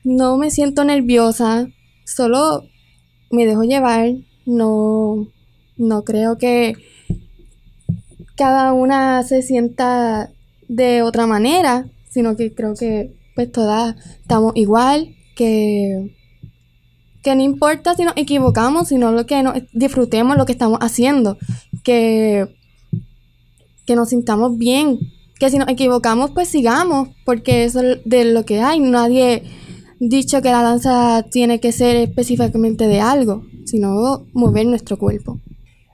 No 0.04 0.36
me 0.36 0.50
siento 0.50 0.84
nerviosa. 0.84 1.68
Solo 2.04 2.64
me 3.30 3.46
dejo 3.46 3.62
llevar. 3.62 4.12
No. 4.46 5.28
No 5.76 6.04
creo 6.04 6.36
que 6.36 6.74
cada 8.36 8.72
una 8.72 9.22
se 9.22 9.42
sienta 9.42 10.30
de 10.68 11.02
otra 11.02 11.26
manera. 11.26 11.86
Sino 12.10 12.36
que 12.36 12.54
creo 12.54 12.74
que 12.74 13.16
pues 13.34 13.50
todas 13.50 13.96
estamos 14.20 14.52
igual. 14.54 15.16
Que 15.34 16.14
que 17.22 17.34
no 17.34 17.42
importa 17.42 17.94
si 17.94 18.04
nos 18.04 18.14
equivocamos, 18.16 18.88
sino 18.88 19.12
lo 19.12 19.26
que 19.26 19.42
nos 19.42 19.54
disfrutemos 19.72 20.36
lo 20.36 20.46
que 20.46 20.52
estamos 20.52 20.78
haciendo, 20.80 21.38
que, 21.84 22.48
que 23.86 23.96
nos 23.96 24.08
sintamos 24.08 24.58
bien, 24.58 24.98
que 25.38 25.50
si 25.50 25.58
nos 25.58 25.68
equivocamos 25.68 26.30
pues 26.32 26.48
sigamos, 26.48 27.08
porque 27.24 27.64
eso 27.64 27.80
es 27.80 27.98
de 28.04 28.24
lo 28.24 28.44
que 28.44 28.60
hay, 28.60 28.80
nadie 28.80 29.42
dicho 30.00 30.42
que 30.42 30.50
la 30.50 30.62
danza 30.62 31.24
tiene 31.30 31.60
que 31.60 31.70
ser 31.70 31.96
específicamente 31.96 32.88
de 32.88 33.00
algo, 33.00 33.44
sino 33.64 34.26
mover 34.32 34.66
nuestro 34.66 34.98
cuerpo. 34.98 35.38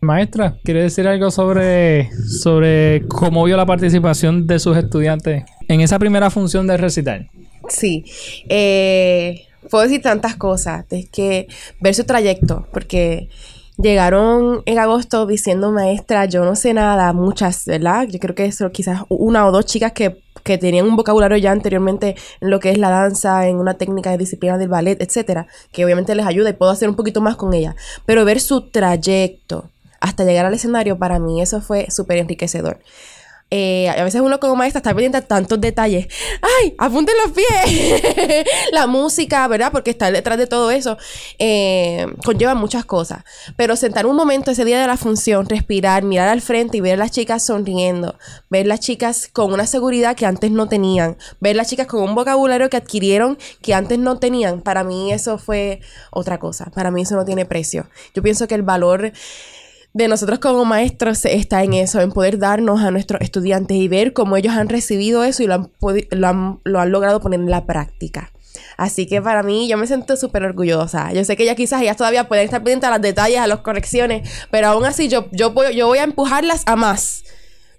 Maestra, 0.00 0.56
¿quiere 0.62 0.82
decir 0.82 1.06
algo 1.08 1.30
sobre, 1.30 2.10
sobre 2.12 3.02
cómo 3.08 3.44
vio 3.44 3.56
la 3.56 3.66
participación 3.66 4.46
de 4.46 4.60
sus 4.60 4.76
estudiantes 4.76 5.44
en 5.66 5.80
esa 5.80 5.98
primera 5.98 6.30
función 6.30 6.66
de 6.66 6.76
recital? 6.76 7.28
Sí, 7.68 8.04
eh, 8.48 9.47
puedo 9.70 9.84
decir 9.84 10.02
tantas 10.02 10.36
cosas. 10.36 10.84
Es 10.90 11.08
que 11.08 11.48
ver 11.80 11.94
su 11.94 12.04
trayecto, 12.04 12.66
porque 12.72 13.28
llegaron 13.76 14.62
en 14.66 14.78
agosto 14.78 15.26
diciendo, 15.26 15.70
maestra, 15.70 16.26
yo 16.26 16.44
no 16.44 16.56
sé 16.56 16.74
nada, 16.74 17.12
muchas, 17.12 17.64
¿verdad? 17.64 18.06
Yo 18.08 18.18
creo 18.18 18.34
que 18.34 18.44
eso 18.44 18.70
quizás 18.70 19.02
una 19.08 19.46
o 19.46 19.52
dos 19.52 19.66
chicas 19.66 19.92
que, 19.92 20.20
que 20.42 20.58
tenían 20.58 20.86
un 20.86 20.96
vocabulario 20.96 21.38
ya 21.38 21.52
anteriormente 21.52 22.16
en 22.40 22.50
lo 22.50 22.60
que 22.60 22.70
es 22.70 22.78
la 22.78 22.90
danza, 22.90 23.46
en 23.46 23.56
una 23.56 23.74
técnica 23.74 24.10
de 24.10 24.18
disciplina 24.18 24.58
del 24.58 24.68
ballet, 24.68 25.00
etcétera, 25.00 25.46
que 25.72 25.84
obviamente 25.84 26.14
les 26.14 26.26
ayuda 26.26 26.50
y 26.50 26.54
puedo 26.54 26.72
hacer 26.72 26.88
un 26.88 26.96
poquito 26.96 27.20
más 27.20 27.36
con 27.36 27.54
ella. 27.54 27.76
Pero 28.04 28.24
ver 28.24 28.40
su 28.40 28.70
trayecto 28.70 29.70
hasta 30.00 30.24
llegar 30.24 30.46
al 30.46 30.54
escenario, 30.54 30.98
para 30.98 31.18
mí 31.18 31.40
eso 31.40 31.60
fue 31.60 31.90
súper 31.90 32.18
enriquecedor. 32.18 32.80
Eh, 33.50 33.88
a 33.88 34.04
veces 34.04 34.20
uno 34.20 34.38
como 34.38 34.56
maestra 34.56 34.78
está 34.78 34.90
pendiente 34.90 35.20
de 35.20 35.26
tantos 35.26 35.60
detalles. 35.60 36.06
¡Ay! 36.42 36.74
¡Apunten 36.78 37.14
los 37.24 37.32
pies! 37.32 38.02
la 38.72 38.86
música, 38.86 39.46
¿verdad? 39.48 39.72
Porque 39.72 39.90
estar 39.90 40.12
detrás 40.12 40.36
de 40.36 40.46
todo 40.46 40.70
eso 40.70 40.98
eh, 41.38 42.06
conlleva 42.24 42.54
muchas 42.54 42.84
cosas. 42.84 43.24
Pero 43.56 43.76
sentar 43.76 44.06
un 44.06 44.16
momento 44.16 44.50
ese 44.50 44.64
día 44.64 44.78
de 44.80 44.86
la 44.86 44.98
función, 44.98 45.48
respirar, 45.48 46.02
mirar 46.02 46.28
al 46.28 46.42
frente 46.42 46.76
y 46.76 46.80
ver 46.80 46.94
a 46.94 46.96
las 46.98 47.10
chicas 47.10 47.44
sonriendo, 47.44 48.18
ver 48.50 48.66
las 48.66 48.80
chicas 48.80 49.28
con 49.32 49.52
una 49.52 49.66
seguridad 49.66 50.14
que 50.14 50.26
antes 50.26 50.50
no 50.50 50.68
tenían, 50.68 51.16
ver 51.40 51.56
las 51.56 51.68
chicas 51.68 51.86
con 51.86 52.02
un 52.02 52.14
vocabulario 52.14 52.68
que 52.68 52.76
adquirieron 52.76 53.38
que 53.62 53.72
antes 53.72 53.98
no 53.98 54.18
tenían, 54.18 54.60
para 54.60 54.84
mí 54.84 55.12
eso 55.12 55.38
fue 55.38 55.80
otra 56.10 56.38
cosa. 56.38 56.66
Para 56.74 56.90
mí 56.90 57.02
eso 57.02 57.16
no 57.16 57.24
tiene 57.24 57.46
precio. 57.46 57.88
Yo 58.14 58.22
pienso 58.22 58.46
que 58.46 58.54
el 58.54 58.62
valor 58.62 59.12
de 59.94 60.08
nosotros 60.08 60.38
como 60.38 60.64
maestros 60.64 61.24
está 61.24 61.62
en 61.64 61.74
eso, 61.74 62.00
en 62.00 62.12
poder 62.12 62.38
darnos 62.38 62.82
a 62.82 62.90
nuestros 62.90 63.20
estudiantes 63.20 63.76
y 63.76 63.88
ver 63.88 64.12
cómo 64.12 64.36
ellos 64.36 64.54
han 64.54 64.68
recibido 64.68 65.24
eso 65.24 65.42
y 65.42 65.46
lo 65.46 65.54
han, 65.54 65.72
lo 66.10 66.28
han, 66.28 66.60
lo 66.64 66.80
han 66.80 66.92
logrado 66.92 67.20
poner 67.20 67.40
en 67.40 67.50
la 67.50 67.66
práctica. 67.66 68.30
Así 68.76 69.06
que 69.06 69.20
para 69.20 69.42
mí 69.42 69.68
yo 69.68 69.76
me 69.76 69.86
siento 69.86 70.16
súper 70.16 70.44
orgullosa. 70.44 71.12
Yo 71.12 71.24
sé 71.24 71.36
que 71.36 71.44
ya 71.44 71.54
quizás 71.54 71.82
ellas 71.82 71.96
todavía 71.96 72.28
pueden 72.28 72.44
estar 72.44 72.60
pendientes 72.60 72.88
a 72.88 72.92
los 72.92 73.02
detalles, 73.02 73.40
a 73.40 73.46
las 73.46 73.60
correcciones, 73.60 74.28
pero 74.50 74.68
aún 74.68 74.84
así 74.84 75.08
yo, 75.08 75.26
yo, 75.32 75.50
voy, 75.50 75.74
yo 75.74 75.86
voy 75.86 75.98
a 75.98 76.04
empujarlas 76.04 76.62
a 76.66 76.76
más. 76.76 77.24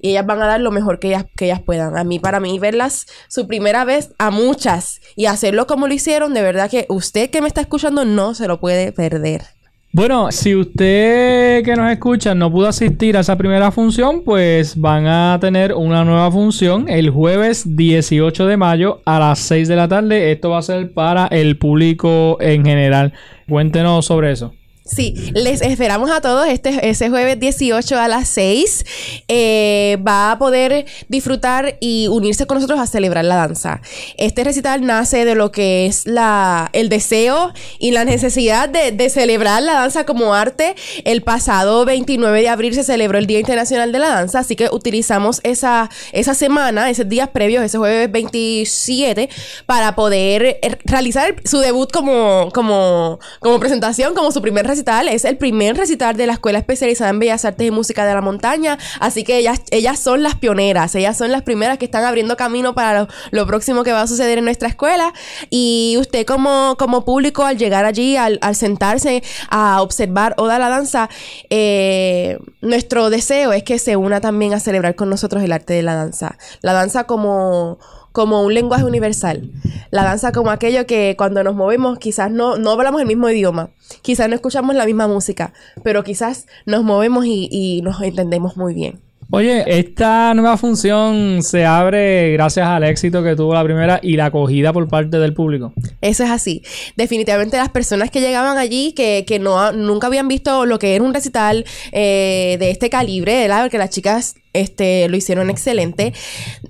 Y 0.02 0.12
ellas 0.12 0.26
van 0.26 0.42
a 0.42 0.48
dar 0.48 0.62
lo 0.62 0.72
mejor 0.72 1.00
que 1.00 1.10
ellas, 1.10 1.26
que 1.36 1.46
ellas 1.46 1.62
puedan. 1.62 1.98
A 1.98 2.04
mí, 2.06 2.20
para 2.20 2.40
mí, 2.40 2.58
verlas 2.58 3.06
su 3.28 3.48
primera 3.48 3.84
vez 3.84 4.12
a 4.18 4.32
muchas 4.32 5.02
y 5.16 5.26
hacerlo 5.26 5.68
como 5.68 5.88
lo 5.88 5.94
hicieron, 5.94 6.34
de 6.34 6.42
verdad 6.42 6.70
que 6.70 6.86
usted 6.90 7.30
que 7.30 7.42
me 7.42 7.50
está 7.50 7.62
escuchando 7.62 8.06
no 8.06 8.34
se 8.34 8.48
lo 8.48 8.62
puede 8.62 8.94
perder. 8.94 9.59
Bueno, 10.00 10.32
si 10.32 10.56
usted 10.56 11.62
que 11.62 11.76
nos 11.76 11.92
escucha 11.92 12.34
no 12.34 12.50
pudo 12.50 12.70
asistir 12.70 13.18
a 13.18 13.20
esa 13.20 13.38
primera 13.38 13.70
función, 13.70 14.24
pues 14.24 14.80
van 14.80 15.06
a 15.08 15.38
tener 15.42 15.74
una 15.74 16.06
nueva 16.06 16.32
función 16.32 16.88
el 16.88 17.10
jueves 17.10 17.76
18 17.76 18.46
de 18.46 18.56
mayo 18.56 19.02
a 19.04 19.20
las 19.20 19.40
6 19.40 19.68
de 19.68 19.76
la 19.76 19.90
tarde. 19.90 20.32
Esto 20.32 20.52
va 20.52 20.60
a 20.60 20.62
ser 20.62 20.94
para 20.94 21.28
el 21.28 21.58
público 21.58 22.38
en 22.40 22.64
general. 22.64 23.12
Cuéntenos 23.50 24.06
sobre 24.06 24.32
eso. 24.32 24.54
Sí, 24.90 25.14
les 25.36 25.62
esperamos 25.62 26.10
a 26.10 26.20
todos 26.20 26.48
este, 26.48 26.90
ese 26.90 27.10
jueves 27.10 27.40
18 27.40 28.00
a 28.00 28.08
las 28.08 28.28
6. 28.30 28.86
Eh, 29.28 29.98
va 30.06 30.32
a 30.32 30.40
poder 30.40 30.88
disfrutar 31.08 31.78
y 31.80 32.08
unirse 32.08 32.48
con 32.48 32.56
nosotros 32.56 32.80
a 32.80 32.88
celebrar 32.88 33.24
la 33.26 33.36
danza. 33.36 33.82
Este 34.18 34.44
recital 34.44 34.84
nace 34.84 35.26
de 35.26 35.36
lo 35.36 35.52
que 35.52 35.86
es 35.86 36.08
la, 36.08 36.72
el 36.74 36.90
deseo 36.90 37.54
y 37.78 37.92
la 37.92 38.04
necesidad 38.04 38.68
de, 38.68 38.92
de 38.92 39.10
celebrar 39.10 39.62
la 39.62 39.74
danza 39.74 40.08
como 40.08 40.34
arte. 40.34 40.76
El 41.06 41.22
pasado 41.22 41.86
29 41.86 42.42
de 42.42 42.50
abril 42.50 42.74
se 42.74 42.84
celebró 42.84 43.20
el 43.20 43.28
Día 43.28 43.40
Internacional 43.40 43.92
de 43.92 44.00
la 44.00 44.10
Danza, 44.10 44.40
así 44.40 44.56
que 44.56 44.70
utilizamos 44.72 45.40
esa, 45.44 45.92
esa 46.14 46.34
semana, 46.34 46.90
esos 46.90 47.08
días 47.08 47.30
previos, 47.30 47.64
ese 47.64 47.78
jueves 47.78 48.12
27, 48.12 49.30
para 49.68 49.94
poder 49.94 50.60
eh, 50.64 50.78
realizar 50.86 51.36
su 51.46 51.60
debut 51.60 51.92
como, 51.92 52.50
como, 52.54 53.20
como 53.40 53.60
presentación, 53.60 54.16
como 54.16 54.32
su 54.32 54.42
primer 54.42 54.66
recital 54.66 54.79
es 54.80 55.26
el 55.26 55.38
primer 55.38 55.76
recital 55.76 56.16
de 56.16 56.26
la 56.26 56.34
Escuela 56.34 56.58
Especializada 56.58 57.10
en 57.10 57.20
Bellas 57.20 57.44
Artes 57.44 57.68
y 57.68 57.72
Música 57.72 58.06
de 58.06 58.14
la 58.14 58.22
Montaña. 58.22 58.78
Así 59.00 59.24
que 59.24 59.38
ellas, 59.38 59.62
ellas 59.72 60.00
son 60.00 60.24
las 60.24 60.36
pioneras, 60.36 60.96
ellas 60.96 61.18
son 61.18 61.32
las 61.32 61.42
primeras 61.42 61.78
que 61.78 61.86
están 61.86 62.06
abriendo 62.06 62.38
camino 62.38 62.74
para 62.74 63.08
lo, 63.32 63.46
próximo 63.46 63.84
que 63.84 63.92
va 63.92 64.04
a 64.04 64.08
suceder 64.08 64.38
en 64.38 64.46
nuestra 64.46 64.70
escuela. 64.70 65.14
Y 65.50 65.98
usted 66.00 66.26
como, 66.26 66.76
como 66.80 67.04
público, 67.04 67.44
al 67.44 67.58
llegar 67.58 67.84
allí, 67.84 68.16
al, 68.16 68.40
sentarse 68.56 69.22
a 69.50 69.82
observar 69.82 70.34
Oda 70.38 70.60
la 70.60 70.70
Danza, 70.70 71.10
eh, 71.50 72.38
nuestro 72.62 73.10
deseo 73.10 73.52
es 73.52 73.64
que 73.64 73.80
se 73.80 73.98
una 73.98 74.22
también 74.22 74.54
a 74.54 74.60
celebrar 74.60 74.96
con 74.96 75.10
nosotros 75.10 75.44
el 75.44 75.52
arte 75.52 75.74
de 75.74 75.84
la 75.84 75.96
danza. 75.96 76.38
La 76.62 76.74
danza 76.74 77.04
como 77.04 77.80
como 78.12 78.44
un 78.44 78.54
lenguaje 78.54 78.84
universal. 78.84 79.50
La 79.92 80.04
danza 80.04 80.32
como 80.32 80.52
aquello 80.52 80.86
que 80.86 81.16
cuando 81.18 81.44
nos 81.44 81.56
movemos 81.56 82.00
quizás 82.00 82.32
no, 82.32 82.58
no 82.58 82.72
hablamos 82.72 83.02
el 83.02 83.08
mismo 83.08 83.30
idioma, 83.30 83.70
quizás 84.02 84.30
no 84.30 84.36
escuchamos 84.36 84.76
la 84.76 84.86
misma 84.86 85.08
música, 85.08 85.54
pero 85.84 86.04
quizás 86.04 86.48
nos 86.66 86.84
movemos 86.84 87.26
y, 87.26 87.50
y 87.52 87.82
nos 87.82 88.02
entendemos 88.02 88.58
muy 88.58 88.74
bien. 88.74 89.00
Oye, 89.32 89.64
esta 89.68 90.34
nueva 90.34 90.58
función 90.58 91.44
se 91.44 91.64
abre 91.64 92.32
gracias 92.34 92.66
al 92.66 92.84
éxito 92.84 93.22
que 93.22 93.36
tuvo 93.36 93.54
la 93.54 93.64
primera 93.64 94.00
y 94.02 94.16
la 94.16 94.26
acogida 94.26 94.74
por 94.74 94.88
parte 94.88 95.20
del 95.20 95.36
público. 95.36 95.72
Eso 96.02 96.24
es 96.24 96.32
así. 96.32 96.64
Definitivamente 96.96 97.56
las 97.58 97.70
personas 97.70 98.10
que 98.10 98.22
llegaban 98.22 98.58
allí, 98.58 98.92
que, 98.94 99.26
que 99.28 99.38
no, 99.38 99.72
nunca 99.72 100.08
habían 100.08 100.28
visto 100.28 100.66
lo 100.66 100.80
que 100.80 100.96
era 100.96 101.04
un 101.04 101.14
recital 101.14 101.64
eh, 101.92 102.58
de 102.60 102.72
este 102.72 102.90
calibre, 102.90 103.42
¿verdad? 103.42 103.62
Porque 103.66 103.78
las 103.78 103.92
chicas 103.92 104.34
este, 104.54 105.08
lo 105.10 105.18
hicieron 105.18 105.50
excelente. 105.50 106.14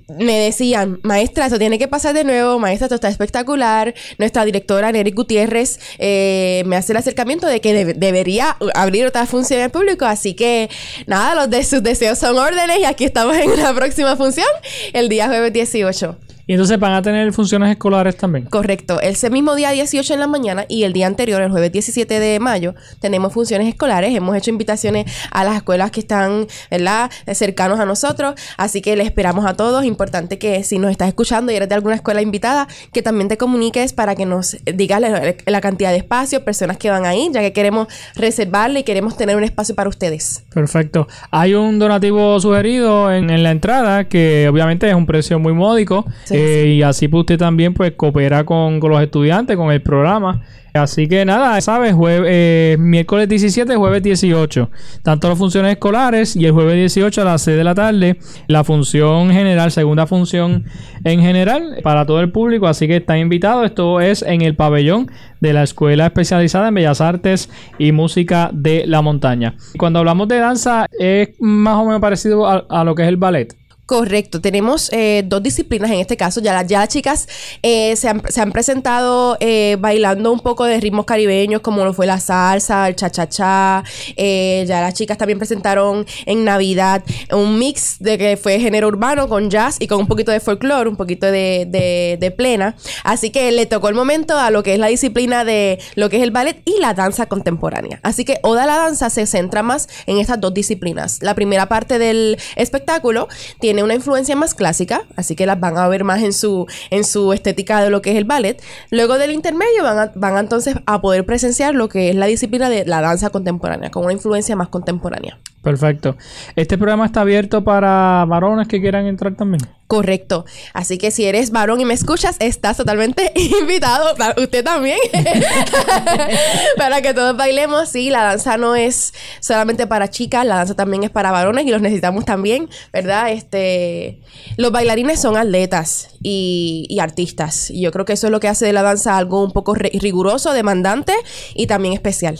Me 0.08 0.38
decían, 0.38 1.00
maestra, 1.02 1.46
esto 1.46 1.58
tiene 1.58 1.78
que 1.78 1.88
pasar 1.88 2.14
de 2.14 2.24
nuevo, 2.24 2.58
maestra, 2.58 2.86
esto 2.86 2.94
está 2.94 3.08
espectacular. 3.08 3.94
Nuestra 4.18 4.44
directora, 4.44 4.92
Nery 4.92 5.12
Gutiérrez, 5.12 5.78
eh, 5.98 6.62
me 6.66 6.76
hace 6.76 6.92
el 6.92 6.98
acercamiento 6.98 7.46
de 7.46 7.60
que 7.60 7.94
debería 7.94 8.56
abrir 8.74 9.06
otra 9.06 9.26
función 9.26 9.60
al 9.60 9.70
público. 9.70 10.04
Así 10.04 10.34
que, 10.34 10.68
nada, 11.06 11.34
los 11.34 11.50
de 11.50 11.64
sus 11.64 11.82
deseos 11.82 12.18
son 12.18 12.38
órdenes 12.38 12.80
y 12.80 12.84
aquí 12.84 13.04
estamos 13.04 13.36
en 13.36 13.50
una 13.50 13.74
próxima 13.74 14.16
función 14.16 14.48
el 14.92 15.08
día 15.08 15.28
jueves 15.28 15.52
18. 15.52 16.16
Y 16.50 16.54
entonces 16.54 16.80
van 16.80 16.94
a 16.94 17.00
tener 17.00 17.32
funciones 17.32 17.70
escolares 17.70 18.16
también. 18.16 18.46
Correcto. 18.46 19.00
Ese 19.00 19.30
mismo 19.30 19.54
día 19.54 19.70
18 19.70 20.14
en 20.14 20.18
la 20.18 20.26
mañana 20.26 20.64
y 20.66 20.82
el 20.82 20.92
día 20.92 21.06
anterior, 21.06 21.40
el 21.40 21.48
jueves 21.52 21.70
17 21.70 22.18
de 22.18 22.40
mayo, 22.40 22.74
tenemos 22.98 23.32
funciones 23.32 23.68
escolares. 23.68 24.12
Hemos 24.16 24.36
hecho 24.36 24.50
invitaciones 24.50 25.06
a 25.30 25.44
las 25.44 25.54
escuelas 25.54 25.92
que 25.92 26.00
están, 26.00 26.48
¿verdad?, 26.68 27.08
cercanos 27.34 27.78
a 27.78 27.84
nosotros. 27.84 28.34
Así 28.56 28.82
que 28.82 28.96
les 28.96 29.06
esperamos 29.06 29.46
a 29.46 29.54
todos. 29.54 29.84
Importante 29.84 30.40
que 30.40 30.64
si 30.64 30.80
nos 30.80 30.90
estás 30.90 31.06
escuchando 31.06 31.52
y 31.52 31.54
eres 31.54 31.68
de 31.68 31.76
alguna 31.76 31.94
escuela 31.94 32.20
invitada, 32.20 32.66
que 32.92 33.00
también 33.00 33.28
te 33.28 33.36
comuniques 33.36 33.92
para 33.92 34.16
que 34.16 34.26
nos 34.26 34.56
digas 34.64 35.00
la, 35.46 35.60
cantidad 35.60 35.92
de 35.92 35.98
espacios, 35.98 36.42
personas 36.42 36.78
que 36.78 36.90
van 36.90 37.06
a 37.06 37.14
ir, 37.14 37.30
ya 37.30 37.42
que 37.42 37.52
queremos 37.52 37.86
reservarle 38.16 38.80
y 38.80 38.82
queremos 38.82 39.16
tener 39.16 39.36
un 39.36 39.44
espacio 39.44 39.76
para 39.76 39.88
ustedes. 39.88 40.42
Perfecto. 40.52 41.06
Hay 41.30 41.54
un 41.54 41.78
donativo 41.78 42.40
sugerido 42.40 43.12
en, 43.12 43.40
la 43.40 43.52
entrada 43.52 44.08
que 44.08 44.48
obviamente 44.48 44.88
es 44.88 44.96
un 44.96 45.06
precio 45.06 45.38
muy 45.38 45.52
módico. 45.52 46.04
Eh, 46.40 46.74
y 46.76 46.82
así 46.82 47.08
pues 47.08 47.20
usted 47.20 47.38
también 47.38 47.74
pues 47.74 47.92
coopera 47.92 48.44
con, 48.44 48.80
con 48.80 48.90
los 48.90 49.02
estudiantes, 49.02 49.56
con 49.56 49.70
el 49.70 49.82
programa. 49.82 50.42
Así 50.72 51.08
que 51.08 51.24
nada, 51.24 51.60
¿sabes? 51.60 51.94
Eh, 52.08 52.76
miércoles 52.78 53.28
17, 53.28 53.74
jueves 53.74 54.02
18. 54.02 54.70
Tanto 55.02 55.28
las 55.28 55.38
funciones 55.38 55.72
escolares 55.72 56.36
y 56.36 56.46
el 56.46 56.52
jueves 56.52 56.74
18 56.76 57.22
a 57.22 57.24
las 57.24 57.42
6 57.42 57.56
de 57.56 57.64
la 57.64 57.74
tarde, 57.74 58.18
la 58.46 58.62
función 58.62 59.30
general, 59.30 59.72
segunda 59.72 60.06
función 60.06 60.64
en 61.04 61.20
general 61.20 61.78
para 61.82 62.06
todo 62.06 62.20
el 62.20 62.30
público. 62.30 62.68
Así 62.68 62.86
que 62.86 62.96
están 62.96 63.18
invitados. 63.18 63.66
Esto 63.66 64.00
es 64.00 64.22
en 64.22 64.42
el 64.42 64.54
pabellón 64.54 65.10
de 65.40 65.52
la 65.52 65.64
Escuela 65.64 66.06
Especializada 66.06 66.68
en 66.68 66.74
Bellas 66.74 67.00
Artes 67.00 67.50
y 67.78 67.90
Música 67.92 68.50
de 68.52 68.84
la 68.86 69.02
Montaña. 69.02 69.56
Cuando 69.76 69.98
hablamos 69.98 70.28
de 70.28 70.38
danza, 70.38 70.86
es 70.98 71.30
más 71.40 71.76
o 71.76 71.84
menos 71.84 72.00
parecido 72.00 72.46
a 72.46 72.84
lo 72.84 72.94
que 72.94 73.02
es 73.02 73.08
el 73.08 73.16
ballet. 73.16 73.59
Correcto, 73.90 74.40
tenemos 74.40 74.88
eh, 74.92 75.24
dos 75.26 75.42
disciplinas 75.42 75.90
en 75.90 75.98
este 75.98 76.16
caso. 76.16 76.40
Ya, 76.40 76.62
ya 76.62 76.78
las 76.78 76.88
chicas 76.90 77.26
eh, 77.60 77.96
se, 77.96 78.08
han, 78.08 78.22
se, 78.28 78.40
han, 78.40 78.52
presentado 78.52 79.36
eh, 79.40 79.78
bailando 79.80 80.30
un 80.30 80.38
poco 80.38 80.64
de 80.64 80.78
ritmos 80.78 81.06
caribeños, 81.06 81.60
como 81.60 81.84
lo 81.84 81.92
fue 81.92 82.06
la 82.06 82.20
salsa, 82.20 82.86
el 82.86 82.94
cha-cha-cha. 82.94 83.82
ya 84.16 84.80
las 84.80 84.94
chicas 84.94 85.18
también 85.18 85.40
presentaron 85.40 86.06
en 86.26 86.44
Navidad 86.44 87.02
un 87.32 87.58
mix 87.58 87.96
de 87.98 88.16
que 88.16 88.36
fue 88.36 88.60
género 88.60 88.86
urbano 88.86 89.28
con 89.28 89.50
jazz 89.50 89.76
y 89.80 89.88
con 89.88 89.98
un 89.98 90.06
poquito 90.06 90.30
de 90.30 90.38
folclore, 90.38 90.88
un 90.88 90.96
poquito 90.96 91.26
de, 91.26 91.66
de, 91.68 92.16
de, 92.20 92.30
plena. 92.30 92.76
Así 93.02 93.30
que 93.30 93.50
le 93.50 93.66
tocó 93.66 93.88
el 93.88 93.96
momento 93.96 94.38
a 94.38 94.52
lo 94.52 94.62
que 94.62 94.74
es 94.74 94.78
la 94.78 94.86
disciplina 94.86 95.44
de 95.44 95.80
lo 95.96 96.08
que 96.10 96.18
es 96.18 96.22
el 96.22 96.30
ballet 96.30 96.62
y 96.64 96.78
la 96.78 96.94
danza 96.94 97.26
contemporánea. 97.26 97.98
Así 98.04 98.24
que 98.24 98.38
Oda 98.44 98.66
la 98.66 98.76
danza 98.76 99.10
se 99.10 99.26
centra 99.26 99.64
más 99.64 99.88
en 100.06 100.18
estas 100.18 100.40
dos 100.40 100.54
disciplinas. 100.54 101.18
La 101.22 101.34
primera 101.34 101.68
parte 101.68 101.98
del 101.98 102.38
espectáculo 102.54 103.26
tiene 103.58 103.79
una 103.84 103.94
influencia 103.94 104.36
más 104.36 104.54
clásica, 104.54 105.02
así 105.16 105.36
que 105.36 105.46
las 105.46 105.58
van 105.58 105.78
a 105.78 105.88
ver 105.88 106.04
más 106.04 106.22
en 106.22 106.32
su, 106.32 106.66
en 106.90 107.04
su 107.04 107.32
estética 107.32 107.82
de 107.82 107.90
lo 107.90 108.02
que 108.02 108.12
es 108.12 108.16
el 108.16 108.24
ballet. 108.24 108.62
Luego 108.90 109.18
del 109.18 109.32
intermedio 109.32 109.82
van, 109.82 110.12
van 110.14 110.38
entonces 110.38 110.76
a 110.86 111.00
poder 111.00 111.24
presenciar 111.26 111.74
lo 111.74 111.88
que 111.88 112.10
es 112.10 112.16
la 112.16 112.26
disciplina 112.26 112.68
de 112.68 112.84
la 112.84 113.00
danza 113.00 113.30
contemporánea, 113.30 113.90
con 113.90 114.04
una 114.04 114.12
influencia 114.12 114.56
más 114.56 114.68
contemporánea. 114.68 115.38
Perfecto. 115.62 116.16
¿Este 116.56 116.78
programa 116.78 117.06
está 117.06 117.20
abierto 117.20 117.64
para 117.64 118.24
varones 118.26 118.68
que 118.68 118.80
quieran 118.80 119.06
entrar 119.06 119.34
también? 119.34 119.60
Correcto. 119.90 120.44
Así 120.72 120.98
que 120.98 121.10
si 121.10 121.24
eres 121.24 121.50
varón 121.50 121.80
y 121.80 121.84
me 121.84 121.94
escuchas, 121.94 122.36
estás 122.38 122.76
totalmente 122.76 123.32
invitado, 123.60 124.14
usted 124.40 124.62
también, 124.62 125.00
para 126.76 127.02
que 127.02 127.12
todos 127.12 127.36
bailemos. 127.36 127.88
Sí, 127.88 128.08
la 128.08 128.22
danza 128.22 128.56
no 128.56 128.76
es 128.76 129.12
solamente 129.40 129.88
para 129.88 130.08
chicas, 130.08 130.46
la 130.46 130.54
danza 130.58 130.76
también 130.76 131.02
es 131.02 131.10
para 131.10 131.32
varones 131.32 131.66
y 131.66 131.70
los 131.70 131.82
necesitamos 131.82 132.24
también, 132.24 132.70
¿verdad? 132.92 133.32
Este, 133.32 134.20
los 134.56 134.70
bailarines 134.70 135.20
son 135.20 135.36
atletas 135.36 136.10
y, 136.22 136.86
y 136.88 137.00
artistas. 137.00 137.68
Y 137.68 137.80
yo 137.80 137.90
creo 137.90 138.04
que 138.04 138.12
eso 138.12 138.28
es 138.28 138.30
lo 138.30 138.38
que 138.38 138.46
hace 138.46 138.66
de 138.66 138.72
la 138.72 138.82
danza 138.82 139.16
algo 139.16 139.42
un 139.42 139.50
poco 139.50 139.74
riguroso, 139.74 140.52
demandante 140.52 141.14
y 141.56 141.66
también 141.66 141.94
especial. 141.94 142.38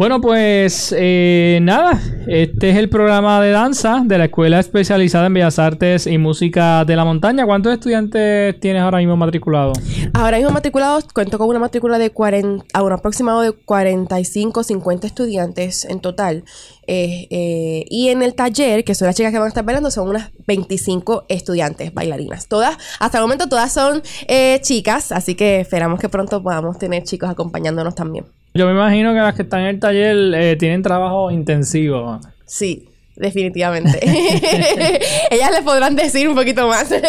Bueno, 0.00 0.18
pues 0.22 0.94
eh, 0.96 1.58
nada, 1.60 2.00
este 2.26 2.70
es 2.70 2.78
el 2.78 2.88
programa 2.88 3.38
de 3.42 3.50
danza 3.50 4.00
de 4.02 4.16
la 4.16 4.24
Escuela 4.24 4.58
Especializada 4.58 5.26
en 5.26 5.34
Bellas 5.34 5.58
Artes 5.58 6.06
y 6.06 6.16
Música 6.16 6.86
de 6.86 6.96
la 6.96 7.04
Montaña. 7.04 7.44
¿Cuántos 7.44 7.74
estudiantes 7.74 8.58
tienes 8.60 8.80
ahora 8.80 8.96
mismo 8.96 9.18
matriculados? 9.18 9.78
Ahora 10.14 10.38
mismo 10.38 10.52
matriculados, 10.52 11.04
cuento 11.12 11.36
con 11.36 11.50
una 11.50 11.58
matrícula 11.58 11.98
de 11.98 12.08
40, 12.08 12.64
a 12.72 12.82
un 12.82 12.92
aproximado 12.92 13.42
de 13.42 13.52
45, 13.52 14.64
50 14.64 15.06
estudiantes 15.06 15.84
en 15.84 16.00
total. 16.00 16.44
Eh, 16.86 17.26
eh, 17.28 17.84
y 17.90 18.08
en 18.08 18.22
el 18.22 18.32
taller, 18.32 18.84
que 18.84 18.94
son 18.94 19.04
las 19.04 19.16
chicas 19.16 19.32
que 19.32 19.38
van 19.38 19.44
a 19.44 19.48
estar 19.48 19.66
bailando, 19.66 19.90
son 19.90 20.08
unas 20.08 20.30
25 20.46 21.26
estudiantes 21.28 21.92
bailarinas. 21.92 22.48
Todas, 22.48 22.78
hasta 23.00 23.18
el 23.18 23.24
momento 23.24 23.50
todas 23.50 23.70
son 23.70 24.02
eh, 24.28 24.60
chicas, 24.62 25.12
así 25.12 25.34
que 25.34 25.60
esperamos 25.60 26.00
que 26.00 26.08
pronto 26.08 26.42
podamos 26.42 26.78
tener 26.78 27.02
chicos 27.02 27.28
acompañándonos 27.28 27.94
también. 27.94 28.24
Yo 28.52 28.66
me 28.66 28.72
imagino 28.72 29.12
que 29.12 29.20
las 29.20 29.34
que 29.34 29.42
están 29.42 29.60
en 29.60 29.66
el 29.66 29.80
taller 29.80 30.16
eh, 30.34 30.56
tienen 30.56 30.82
trabajo 30.82 31.30
intensivo. 31.30 32.20
Sí, 32.44 32.88
definitivamente. 33.14 34.00
Ellas 35.30 35.50
les 35.52 35.62
podrán 35.62 35.94
decir 35.94 36.28
un 36.28 36.34
poquito 36.34 36.66
más. 36.68 36.90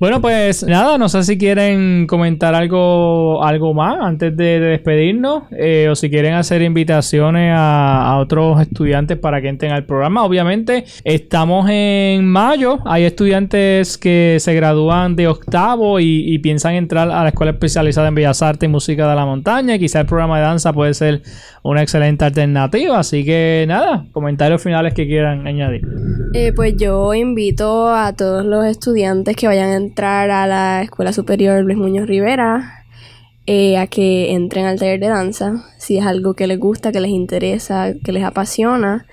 Bueno, 0.00 0.20
pues 0.20 0.62
nada, 0.62 0.96
no 0.96 1.08
sé 1.08 1.24
si 1.24 1.36
quieren 1.36 2.06
comentar 2.06 2.54
algo, 2.54 3.42
algo 3.42 3.74
más 3.74 3.98
antes 4.00 4.36
de, 4.36 4.60
de 4.60 4.66
despedirnos 4.66 5.42
eh, 5.50 5.88
o 5.90 5.96
si 5.96 6.08
quieren 6.08 6.34
hacer 6.34 6.62
invitaciones 6.62 7.52
a, 7.56 8.16
otros 8.20 8.60
estudiantes 8.60 9.18
para 9.18 9.42
que 9.42 9.48
entren 9.48 9.72
al 9.72 9.86
programa. 9.86 10.24
Obviamente, 10.24 10.84
estamos 11.02 11.68
en 11.68 12.26
mayo, 12.26 12.78
hay 12.84 13.04
estudiantes 13.04 13.98
que 13.98 14.36
se 14.38 14.54
gradúan 14.54 15.16
de 15.16 15.26
octavo 15.26 15.98
y, 15.98 16.38
piensan 16.38 16.74
entrar 16.74 17.10
a 17.10 17.24
la 17.24 17.30
Escuela 17.30 17.50
Especializada 17.50 18.06
en 18.06 18.14
Bellas 18.14 18.40
Artes 18.40 18.68
y 18.68 18.70
Música 18.70 19.08
de 19.08 19.16
la 19.16 19.26
Montaña. 19.26 19.76
Quizá 19.78 20.00
el 20.00 20.06
programa 20.06 20.38
de 20.38 20.44
danza 20.44 20.72
puede 20.72 20.94
ser 20.94 21.22
una 21.64 21.82
excelente 21.82 22.24
alternativa. 22.24 23.00
Así 23.00 23.24
que 23.24 23.64
nada, 23.66 24.06
comentarios 24.12 24.62
finales 24.62 24.94
que 24.94 25.08
quieran 25.08 25.46
añadir. 25.48 25.82
Eh, 26.34 26.52
pues 26.54 26.76
yo 26.76 27.12
invito 27.14 27.88
a 27.88 28.12
todos 28.12 28.44
los 28.44 28.64
estudiantes 28.66 29.34
que 29.34 29.48
vayan 29.48 29.70
a 29.70 29.76
entrar 29.88 30.30
a 30.30 30.46
la 30.46 30.82
Escuela 30.82 31.12
Superior 31.12 31.64
Luis 31.64 31.78
Muñoz 31.78 32.06
Rivera 32.06 32.84
eh, 33.46 33.78
a 33.78 33.86
que 33.86 34.32
entren 34.32 34.66
al 34.66 34.78
taller 34.78 35.00
de 35.00 35.08
danza, 35.08 35.64
si 35.78 35.96
es 35.96 36.04
algo 36.04 36.34
que 36.34 36.46
les 36.46 36.58
gusta, 36.58 36.92
que 36.92 37.00
les 37.00 37.10
interesa, 37.10 37.94
que 38.04 38.12
les 38.12 38.22
apasiona, 38.22 39.06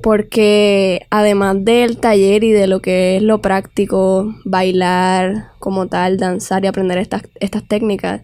porque 0.00 1.06
además 1.10 1.56
del 1.60 1.98
taller 1.98 2.42
y 2.44 2.52
de 2.52 2.66
lo 2.66 2.80
que 2.80 3.16
es 3.16 3.22
lo 3.22 3.42
práctico, 3.42 4.34
bailar 4.46 5.50
como 5.58 5.86
tal, 5.86 6.16
danzar 6.16 6.64
y 6.64 6.68
aprender 6.68 6.96
estas, 6.96 7.24
estas 7.40 7.68
técnicas, 7.68 8.22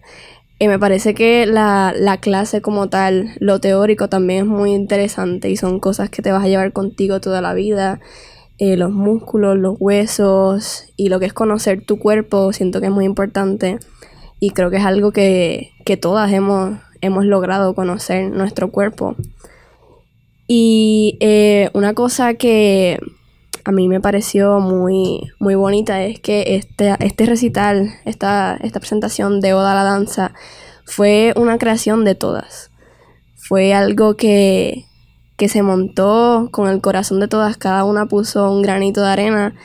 eh, 0.57 0.67
me 0.67 0.79
parece 0.79 1.13
que 1.13 1.45
la, 1.45 1.93
la 1.95 2.17
clase 2.17 2.61
como 2.61 2.89
tal, 2.89 3.35
lo 3.39 3.59
teórico 3.59 4.09
también 4.09 4.39
es 4.39 4.45
muy 4.47 4.73
interesante 4.73 5.51
y 5.51 5.57
son 5.57 5.79
cosas 5.79 6.09
que 6.09 6.23
te 6.23 6.31
vas 6.31 6.43
a 6.43 6.47
llevar 6.47 6.73
contigo 6.73 7.21
toda 7.21 7.41
la 7.41 7.53
vida. 7.53 7.99
Eh, 8.63 8.77
los 8.77 8.91
músculos, 8.91 9.57
los 9.57 9.75
huesos 9.79 10.85
y 10.95 11.09
lo 11.09 11.19
que 11.19 11.25
es 11.25 11.33
conocer 11.33 11.83
tu 11.83 11.97
cuerpo, 11.97 12.53
siento 12.53 12.79
que 12.79 12.85
es 12.85 12.91
muy 12.91 13.05
importante 13.05 13.79
y 14.39 14.51
creo 14.51 14.69
que 14.69 14.77
es 14.77 14.85
algo 14.85 15.11
que, 15.11 15.71
que 15.83 15.97
todas 15.97 16.31
hemos, 16.31 16.77
hemos 17.01 17.25
logrado 17.25 17.73
conocer 17.73 18.29
nuestro 18.29 18.69
cuerpo. 18.69 19.15
Y 20.47 21.17
eh, 21.21 21.71
una 21.73 21.95
cosa 21.95 22.35
que 22.35 22.99
a 23.65 23.71
mí 23.71 23.87
me 23.87 23.99
pareció 23.99 24.59
muy, 24.59 25.31
muy 25.39 25.55
bonita 25.55 26.03
es 26.03 26.19
que 26.19 26.55
este, 26.55 26.95
este 26.99 27.25
recital, 27.25 27.89
esta, 28.05 28.59
esta 28.61 28.79
presentación 28.79 29.41
de 29.41 29.55
Oda 29.55 29.71
a 29.71 29.75
la 29.75 29.83
Danza, 29.85 30.35
fue 30.85 31.33
una 31.35 31.57
creación 31.57 32.05
de 32.05 32.13
todas. 32.13 32.69
Fue 33.33 33.73
algo 33.73 34.17
que, 34.17 34.85
que 35.41 35.49
se 35.49 35.63
montó 35.63 36.49
con 36.51 36.69
el 36.69 36.81
corazón 36.81 37.19
de 37.19 37.27
todas. 37.27 37.57
Cada 37.57 37.83
una 37.83 38.05
puso 38.05 38.51
un 38.51 38.61
granito 38.61 39.01
de 39.01 39.07
arena, 39.07 39.55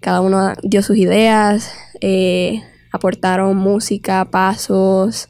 cada 0.00 0.22
una 0.22 0.54
dio 0.62 0.82
sus 0.82 0.96
ideas, 0.96 1.70
eh, 2.00 2.62
aportaron 2.92 3.54
música, 3.54 4.24
pasos, 4.30 5.28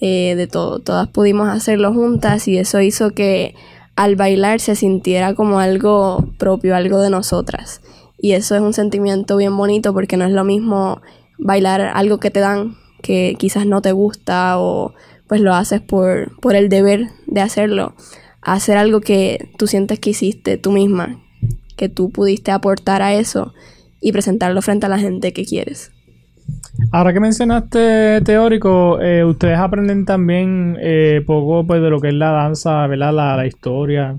eh, 0.00 0.36
de 0.36 0.46
todo. 0.46 0.78
Todas 0.78 1.08
pudimos 1.08 1.48
hacerlo 1.48 1.92
juntas 1.92 2.46
y 2.46 2.56
eso 2.56 2.80
hizo 2.80 3.10
que 3.10 3.56
al 3.96 4.14
bailar 4.14 4.60
se 4.60 4.76
sintiera 4.76 5.34
como 5.34 5.58
algo 5.58 6.24
propio, 6.38 6.76
algo 6.76 7.00
de 7.00 7.10
nosotras. 7.10 7.80
Y 8.18 8.34
eso 8.34 8.54
es 8.54 8.60
un 8.60 8.72
sentimiento 8.72 9.36
bien 9.36 9.56
bonito 9.56 9.92
porque 9.92 10.16
no 10.16 10.24
es 10.24 10.30
lo 10.30 10.44
mismo 10.44 11.00
bailar 11.36 11.80
algo 11.80 12.18
que 12.18 12.30
te 12.30 12.38
dan 12.38 12.76
que 13.02 13.34
quizás 13.40 13.66
no 13.66 13.82
te 13.82 13.90
gusta 13.90 14.60
o 14.60 14.94
pues 15.26 15.40
lo 15.40 15.52
haces 15.52 15.80
por, 15.80 16.38
por 16.38 16.54
el 16.54 16.68
deber 16.68 17.08
de 17.26 17.40
hacerlo. 17.40 17.96
Hacer 18.42 18.76
algo 18.76 19.00
que 19.00 19.48
tú 19.56 19.66
sientes 19.66 19.98
que 20.00 20.10
hiciste 20.10 20.56
tú 20.58 20.72
misma, 20.72 21.20
que 21.76 21.88
tú 21.88 22.10
pudiste 22.10 22.50
aportar 22.50 23.00
a 23.02 23.14
eso 23.14 23.52
y 24.00 24.12
presentarlo 24.12 24.60
frente 24.62 24.86
a 24.86 24.88
la 24.88 24.98
gente 24.98 25.32
que 25.32 25.44
quieres. 25.44 25.92
Ahora 26.90 27.12
que 27.12 27.20
mencionaste 27.20 28.20
teórico, 28.22 29.00
eh, 29.00 29.24
ustedes 29.24 29.58
aprenden 29.58 30.04
también 30.04 30.76
eh, 30.80 31.22
poco 31.26 31.64
pues 31.66 31.80
de 31.80 31.88
lo 31.90 32.00
que 32.00 32.08
es 32.08 32.14
la 32.14 32.30
danza, 32.32 32.86
¿verdad? 32.88 33.14
La, 33.14 33.36
la 33.36 33.46
historia. 33.46 34.18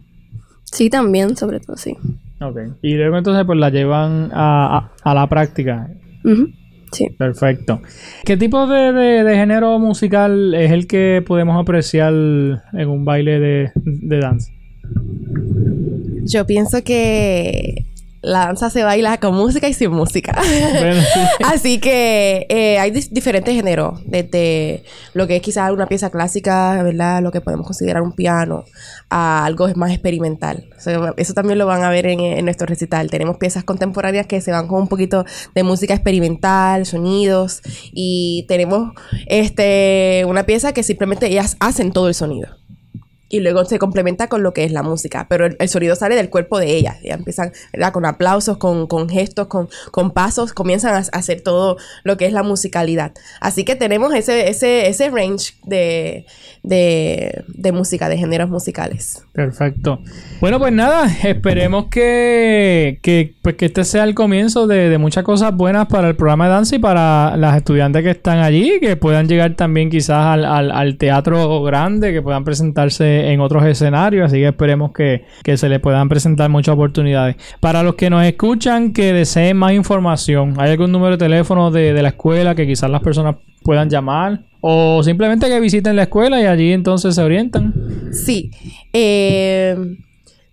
Sí, 0.64 0.90
también, 0.90 1.36
sobre 1.36 1.60
todo, 1.60 1.76
sí. 1.76 1.98
Ok. 2.40 2.58
Y 2.82 2.96
luego 2.96 3.18
entonces 3.18 3.46
pues 3.46 3.60
la 3.60 3.70
llevan 3.70 4.30
a, 4.34 4.78
a- 4.78 4.92
a 5.04 5.14
la 5.14 5.28
práctica. 5.28 5.90
Ujú, 6.24 6.48
Sí. 6.94 7.08
Perfecto. 7.18 7.82
¿Qué 8.26 8.38
tipo 8.38 8.68
de, 8.68 8.94
de- 8.94 9.24
de 9.24 9.36
género 9.36 9.78
musical 9.80 10.54
es 10.54 10.72
el 10.72 10.88
que 10.88 11.24
podemos 11.26 11.60
apreciar 11.62 12.14
en 12.14 12.88
un 12.90 13.04
baile 13.06 13.40
de, 13.40 13.72
de 13.76 14.20
danza? 14.20 14.52
Yo 16.26 16.46
pienso 16.46 16.84
que 16.84 17.86
la 18.24 18.46
danza 18.46 18.70
se 18.70 18.84
baila 18.84 19.20
con 19.20 19.36
música 19.36 19.68
y 19.68 19.74
sin 19.74 19.92
música. 19.92 20.42
Bueno, 20.74 21.02
sí. 21.02 21.20
Así 21.44 21.80
que 21.80 22.46
eh, 22.50 22.80
hay 22.80 22.92
diferentes 22.92 23.54
géneros, 23.54 24.00
desde 24.06 24.84
lo 25.14 25.28
que 25.28 25.36
es 25.36 25.42
quizás 25.42 25.72
una 25.72 25.88
pieza 25.88 26.10
clásica, 26.10 26.82
¿verdad? 26.82 27.22
Lo 27.22 27.32
que 27.32 27.42
podemos 27.42 27.66
considerar 27.66 28.02
un 28.02 28.14
piano, 28.14 28.66
a 29.10 29.46
algo 29.46 29.68
más 29.76 29.92
experimental. 29.92 30.70
O 30.76 30.82
sea, 30.82 31.14
eso 31.18 31.34
también 31.34 31.60
lo 31.60 31.66
van 31.66 31.84
a 31.84 31.90
ver 31.90 32.08
en, 32.08 32.22
en 32.22 32.46
nuestro 32.46 32.66
recital. 32.66 33.10
Tenemos 33.10 33.38
piezas 33.38 33.64
contemporáneas 33.64 34.26
que 34.26 34.42
se 34.42 34.52
van 34.52 34.68
con 34.68 34.82
un 34.82 34.88
poquito 34.88 35.26
de 35.54 35.64
música 35.64 35.94
experimental, 35.94 36.86
sonidos, 36.86 37.62
y 37.92 38.46
tenemos 38.48 38.94
este 39.28 40.24
una 40.28 40.46
pieza 40.46 40.74
que 40.74 40.84
simplemente 40.84 41.28
ellas 41.28 41.58
hacen 41.60 41.92
todo 41.92 42.08
el 42.08 42.14
sonido 42.14 42.63
y 43.34 43.40
luego 43.40 43.66
se 43.66 43.80
complementa 43.80 44.28
con 44.28 44.44
lo 44.44 44.54
que 44.54 44.64
es 44.64 44.72
la 44.72 44.84
música, 44.84 45.26
pero 45.28 45.48
el, 45.48 45.68
sonido 45.68 45.96
sale 45.96 46.16
del 46.16 46.30
cuerpo 46.30 46.60
de 46.60 46.78
ellas. 46.78 46.98
Ya 47.04 47.16
empiezan 47.16 47.52
¿verdad? 47.74 47.92
con 47.92 48.06
aplausos, 48.06 48.58
con, 48.58 48.86
con 48.86 49.10
gestos, 49.10 49.48
con, 49.48 49.70
con 49.90 50.12
pasos, 50.12 50.54
comienzan 50.54 50.94
a, 50.94 50.98
hacer 51.00 51.42
todo 51.42 51.78
lo 52.04 52.16
que 52.16 52.28
es 52.28 52.32
la 52.32 52.44
musicalidad. 52.44 53.14
Así 53.42 53.64
que 53.64 53.76
tenemos 53.76 54.14
ese, 54.14 54.50
ese, 54.50 54.88
ese 54.88 55.10
range 55.10 55.56
de, 55.64 56.28
de, 56.62 57.44
de 57.48 57.72
música, 57.72 58.08
de 58.08 58.20
géneros 58.20 58.52
musicales. 58.52 59.24
Perfecto. 59.32 60.00
Bueno, 60.40 60.60
pues 60.60 60.72
nada, 60.72 61.12
esperemos 61.24 61.86
que, 61.86 63.00
que, 63.02 63.34
pues 63.42 63.56
que 63.56 63.66
este 63.66 63.84
sea 63.84 64.04
el 64.04 64.14
comienzo 64.14 64.68
de, 64.68 64.96
muchas 65.00 65.24
cosas 65.24 65.56
buenas 65.56 65.88
para 65.88 66.08
el 66.08 66.16
programa 66.16 66.46
de 66.46 66.52
danza 66.52 66.76
y 66.76 66.80
para 66.80 67.36
las 67.36 67.58
estudiantes 67.58 68.04
que 68.04 68.12
están 68.12 68.38
allí, 68.38 68.80
que 68.80 68.96
puedan 68.96 69.28
llegar 69.28 69.56
también 69.56 69.90
quizás 69.90 70.24
al- 70.24 70.72
al 70.72 70.98
teatro 71.00 71.64
grande, 71.64 72.14
que 72.14 72.22
puedan 72.22 72.44
presentarse 72.44 73.23
en 73.32 73.40
otros 73.40 73.66
escenarios, 73.66 74.26
así 74.26 74.38
que 74.38 74.48
esperemos 74.48 74.92
que, 74.92 75.26
que 75.44 75.58
se 75.58 75.70
les 75.70 75.80
puedan 75.80 76.10
presentar 76.10 76.50
muchas 76.50 76.74
oportunidades. 76.74 77.36
Para 77.60 77.84
los 77.84 77.96
que 77.96 78.10
nos 78.10 78.26
escuchan, 78.26 78.94
que 78.94 79.14
deseen 79.14 79.58
más 79.58 79.74
información, 79.74 80.56
¿hay 80.58 80.72
algún 80.72 80.92
número 80.92 81.18
de 81.18 81.26
teléfono 81.26 81.72
de, 81.72 81.94
de 81.94 82.02
la 82.02 82.10
escuela 82.10 82.56
que 82.56 82.68
quizás 82.68 82.90
las 82.90 83.02
personas 83.02 83.36
puedan 83.64 83.90
llamar? 83.90 84.42
O 84.62 85.04
simplemente 85.04 85.48
que 85.48 85.60
visiten 85.60 85.96
la 85.96 86.04
escuela 86.04 86.42
y 86.42 86.46
allí 86.46 86.72
entonces 86.72 87.16
se 87.16 87.22
orientan. 87.22 87.74
Sí. 88.12 88.52
eh, 88.94 89.76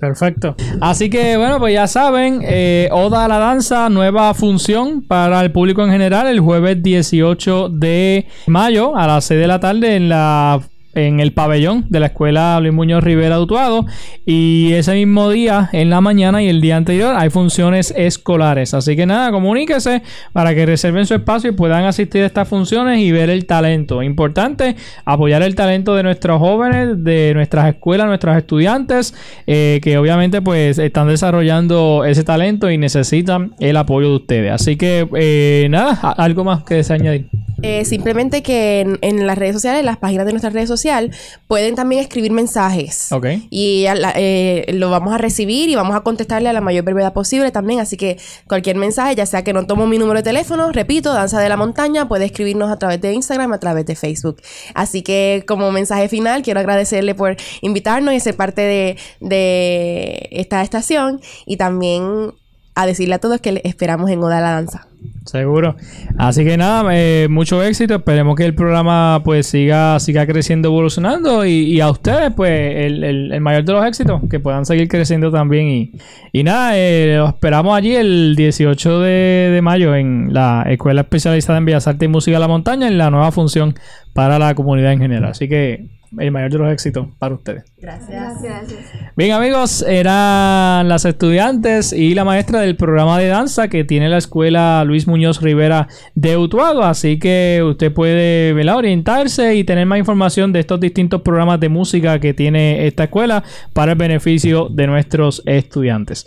Perfecto. 0.00 0.56
Así 0.80 1.10
que 1.10 1.36
bueno, 1.36 1.58
pues 1.58 1.74
ya 1.74 1.86
saben, 1.86 2.40
eh, 2.42 2.88
Oda 2.90 3.26
a 3.26 3.28
la 3.28 3.38
Danza, 3.38 3.90
nueva 3.90 4.32
función 4.32 5.06
para 5.06 5.42
el 5.42 5.52
público 5.52 5.84
en 5.84 5.90
general 5.90 6.26
el 6.26 6.40
jueves 6.40 6.82
18 6.82 7.68
de 7.68 8.26
mayo 8.46 8.96
a 8.96 9.06
las 9.06 9.26
6 9.26 9.38
de 9.38 9.46
la 9.46 9.60
tarde 9.60 9.96
en 9.96 10.08
la 10.08 10.62
en 10.94 11.20
el 11.20 11.32
pabellón 11.32 11.86
de 11.88 12.00
la 12.00 12.06
escuela 12.06 12.58
Luis 12.60 12.72
Muñoz 12.72 13.04
Rivera 13.04 13.36
de 13.36 13.42
Utuado 13.42 13.86
y 14.26 14.72
ese 14.72 14.94
mismo 14.94 15.30
día 15.30 15.68
en 15.72 15.90
la 15.90 16.00
mañana 16.00 16.42
y 16.42 16.48
el 16.48 16.60
día 16.60 16.76
anterior 16.76 17.14
hay 17.16 17.30
funciones 17.30 17.94
escolares. 17.96 18.74
Así 18.74 18.96
que 18.96 19.06
nada 19.06 19.30
comuníquese 19.30 20.02
para 20.32 20.54
que 20.54 20.66
reserven 20.66 21.06
su 21.06 21.14
espacio 21.14 21.50
y 21.50 21.54
puedan 21.54 21.84
asistir 21.84 22.22
a 22.22 22.26
estas 22.26 22.48
funciones 22.48 23.00
y 23.00 23.12
ver 23.12 23.30
el 23.30 23.46
talento. 23.46 24.02
Importante 24.02 24.76
apoyar 25.04 25.42
el 25.42 25.54
talento 25.54 25.94
de 25.94 26.02
nuestros 26.02 26.38
jóvenes 26.38 27.04
de 27.04 27.32
nuestras 27.34 27.68
escuelas 27.68 28.06
nuestros 28.06 28.36
estudiantes 28.36 29.14
eh, 29.46 29.80
que 29.82 29.96
obviamente 29.98 30.42
pues 30.42 30.78
están 30.78 31.08
desarrollando 31.08 32.04
ese 32.04 32.24
talento 32.24 32.70
y 32.70 32.78
necesitan 32.78 33.54
el 33.60 33.76
apoyo 33.76 34.08
de 34.08 34.16
ustedes. 34.16 34.52
Así 34.52 34.76
que 34.76 35.08
eh, 35.14 35.68
nada 35.70 35.94
algo 36.16 36.44
más 36.44 36.64
que 36.64 36.76
desea 36.76 36.96
añadir 36.96 37.28
Eh, 37.62 37.84
simplemente 37.84 38.42
que 38.42 38.80
en, 38.80 38.98
en 39.02 39.26
las 39.26 39.36
redes 39.36 39.54
sociales, 39.54 39.80
en 39.80 39.86
las 39.86 39.98
páginas 39.98 40.24
de 40.26 40.32
nuestra 40.32 40.50
red 40.50 40.66
social, 40.66 41.10
pueden 41.46 41.74
también 41.74 42.00
escribir 42.00 42.32
mensajes. 42.32 43.12
Ok. 43.12 43.26
Y 43.50 43.84
la- 43.94 44.12
eh, 44.16 44.64
lo 44.72 44.88
vamos 44.90 45.12
a 45.12 45.18
recibir 45.18 45.68
y 45.68 45.74
vamos 45.74 45.94
a 45.94 46.00
contestarle 46.00 46.48
a 46.48 46.52
la 46.54 46.60
mayor 46.62 46.84
brevedad 46.84 47.12
posible 47.12 47.50
también. 47.50 47.80
Así 47.80 47.96
que 47.96 48.16
cualquier 48.48 48.76
mensaje, 48.76 49.14
ya 49.14 49.26
sea 49.26 49.44
que 49.44 49.52
no 49.52 49.66
tomo 49.66 49.86
mi 49.86 49.98
número 49.98 50.18
de 50.20 50.22
teléfono, 50.22 50.72
repito, 50.72 51.12
Danza 51.12 51.38
de 51.40 51.48
la 51.50 51.56
Montaña, 51.58 52.08
puede 52.08 52.24
escribirnos 52.24 52.70
a 52.70 52.78
través 52.78 53.00
de 53.00 53.12
Instagram, 53.12 53.52
a 53.52 53.58
través 53.60 53.84
de 53.84 53.94
Facebook. 53.94 54.40
Así 54.74 55.02
que 55.02 55.44
como 55.46 55.70
mensaje 55.70 56.08
final, 56.08 56.42
quiero 56.42 56.60
agradecerle 56.60 57.14
por 57.14 57.36
invitarnos 57.60 58.14
y 58.14 58.20
ser 58.20 58.36
parte 58.36 58.62
de, 58.62 58.96
de 59.20 60.28
esta 60.30 60.62
estación 60.62 61.20
y 61.46 61.56
también 61.58 62.32
a 62.74 62.86
decirle 62.86 63.16
a 63.16 63.18
todos 63.18 63.40
que 63.40 63.52
les 63.52 63.64
esperamos 63.66 64.10
en 64.10 64.22
Oda 64.22 64.40
la 64.40 64.52
Danza. 64.52 64.86
Seguro. 65.26 65.76
Así 66.18 66.44
que 66.44 66.56
nada, 66.56 66.82
eh, 66.92 67.28
mucho 67.30 67.62
éxito. 67.62 67.96
Esperemos 67.96 68.34
que 68.36 68.44
el 68.46 68.54
programa 68.54 69.20
pues 69.24 69.46
siga, 69.46 70.00
siga 70.00 70.26
creciendo, 70.26 70.68
evolucionando. 70.68 71.44
Y, 71.44 71.50
y 71.74 71.80
a 71.80 71.90
ustedes, 71.90 72.32
pues, 72.34 72.50
el, 72.86 73.04
el- 73.04 73.32
el 73.32 73.40
mayor 73.40 73.64
de 73.64 73.72
los 73.74 73.84
éxitos, 73.84 74.20
que 74.30 74.40
puedan 74.40 74.64
seguir 74.64 74.88
creciendo 74.88 75.30
también. 75.30 75.68
Y, 75.68 75.92
y 76.32 76.42
nada, 76.42 76.72
eh, 76.76 77.16
los 77.18 77.28
esperamos 77.28 77.76
allí 77.76 77.94
el 77.94 78.34
18 78.34 79.00
de, 79.00 79.50
de 79.52 79.62
mayo 79.62 79.94
en 79.94 80.32
la 80.32 80.64
Escuela 80.68 81.02
Especializada 81.02 81.58
en 81.58 81.66
Bellas 81.66 81.86
Artes 81.86 82.06
y 82.06 82.08
Música 82.08 82.36
de 82.38 82.40
la 82.40 82.48
Montaña, 82.48 82.88
en 82.88 82.96
la 82.98 83.10
nueva 83.10 83.30
función 83.30 83.74
para 84.14 84.38
la 84.38 84.54
comunidad 84.54 84.92
en 84.92 85.00
general. 85.00 85.30
Así 85.30 85.48
que 85.48 85.99
el 86.18 86.30
mayor 86.30 86.50
de 86.50 86.58
los 86.58 86.72
éxitos 86.72 87.08
para 87.18 87.34
ustedes. 87.34 87.64
Gracias. 87.78 88.42
Gracias. 88.42 88.92
Bien 89.16 89.32
amigos, 89.32 89.82
eran 89.86 90.88
las 90.88 91.04
estudiantes 91.04 91.92
y 91.92 92.14
la 92.14 92.24
maestra 92.24 92.60
del 92.60 92.76
programa 92.76 93.18
de 93.18 93.28
danza 93.28 93.68
que 93.68 93.84
tiene 93.84 94.08
la 94.08 94.18
escuela 94.18 94.84
Luis 94.84 95.06
Muñoz 95.06 95.40
Rivera 95.40 95.88
de 96.14 96.36
Utuado, 96.36 96.82
así 96.82 97.18
que 97.18 97.62
usted 97.64 97.92
puede 97.92 98.52
¿verdad? 98.52 98.76
orientarse 98.76 99.54
y 99.54 99.64
tener 99.64 99.86
más 99.86 99.98
información 99.98 100.52
de 100.52 100.60
estos 100.60 100.80
distintos 100.80 101.22
programas 101.22 101.60
de 101.60 101.68
música 101.68 102.18
que 102.18 102.34
tiene 102.34 102.86
esta 102.86 103.04
escuela 103.04 103.44
para 103.72 103.92
el 103.92 103.98
beneficio 103.98 104.68
de 104.68 104.86
nuestros 104.86 105.42
estudiantes. 105.46 106.26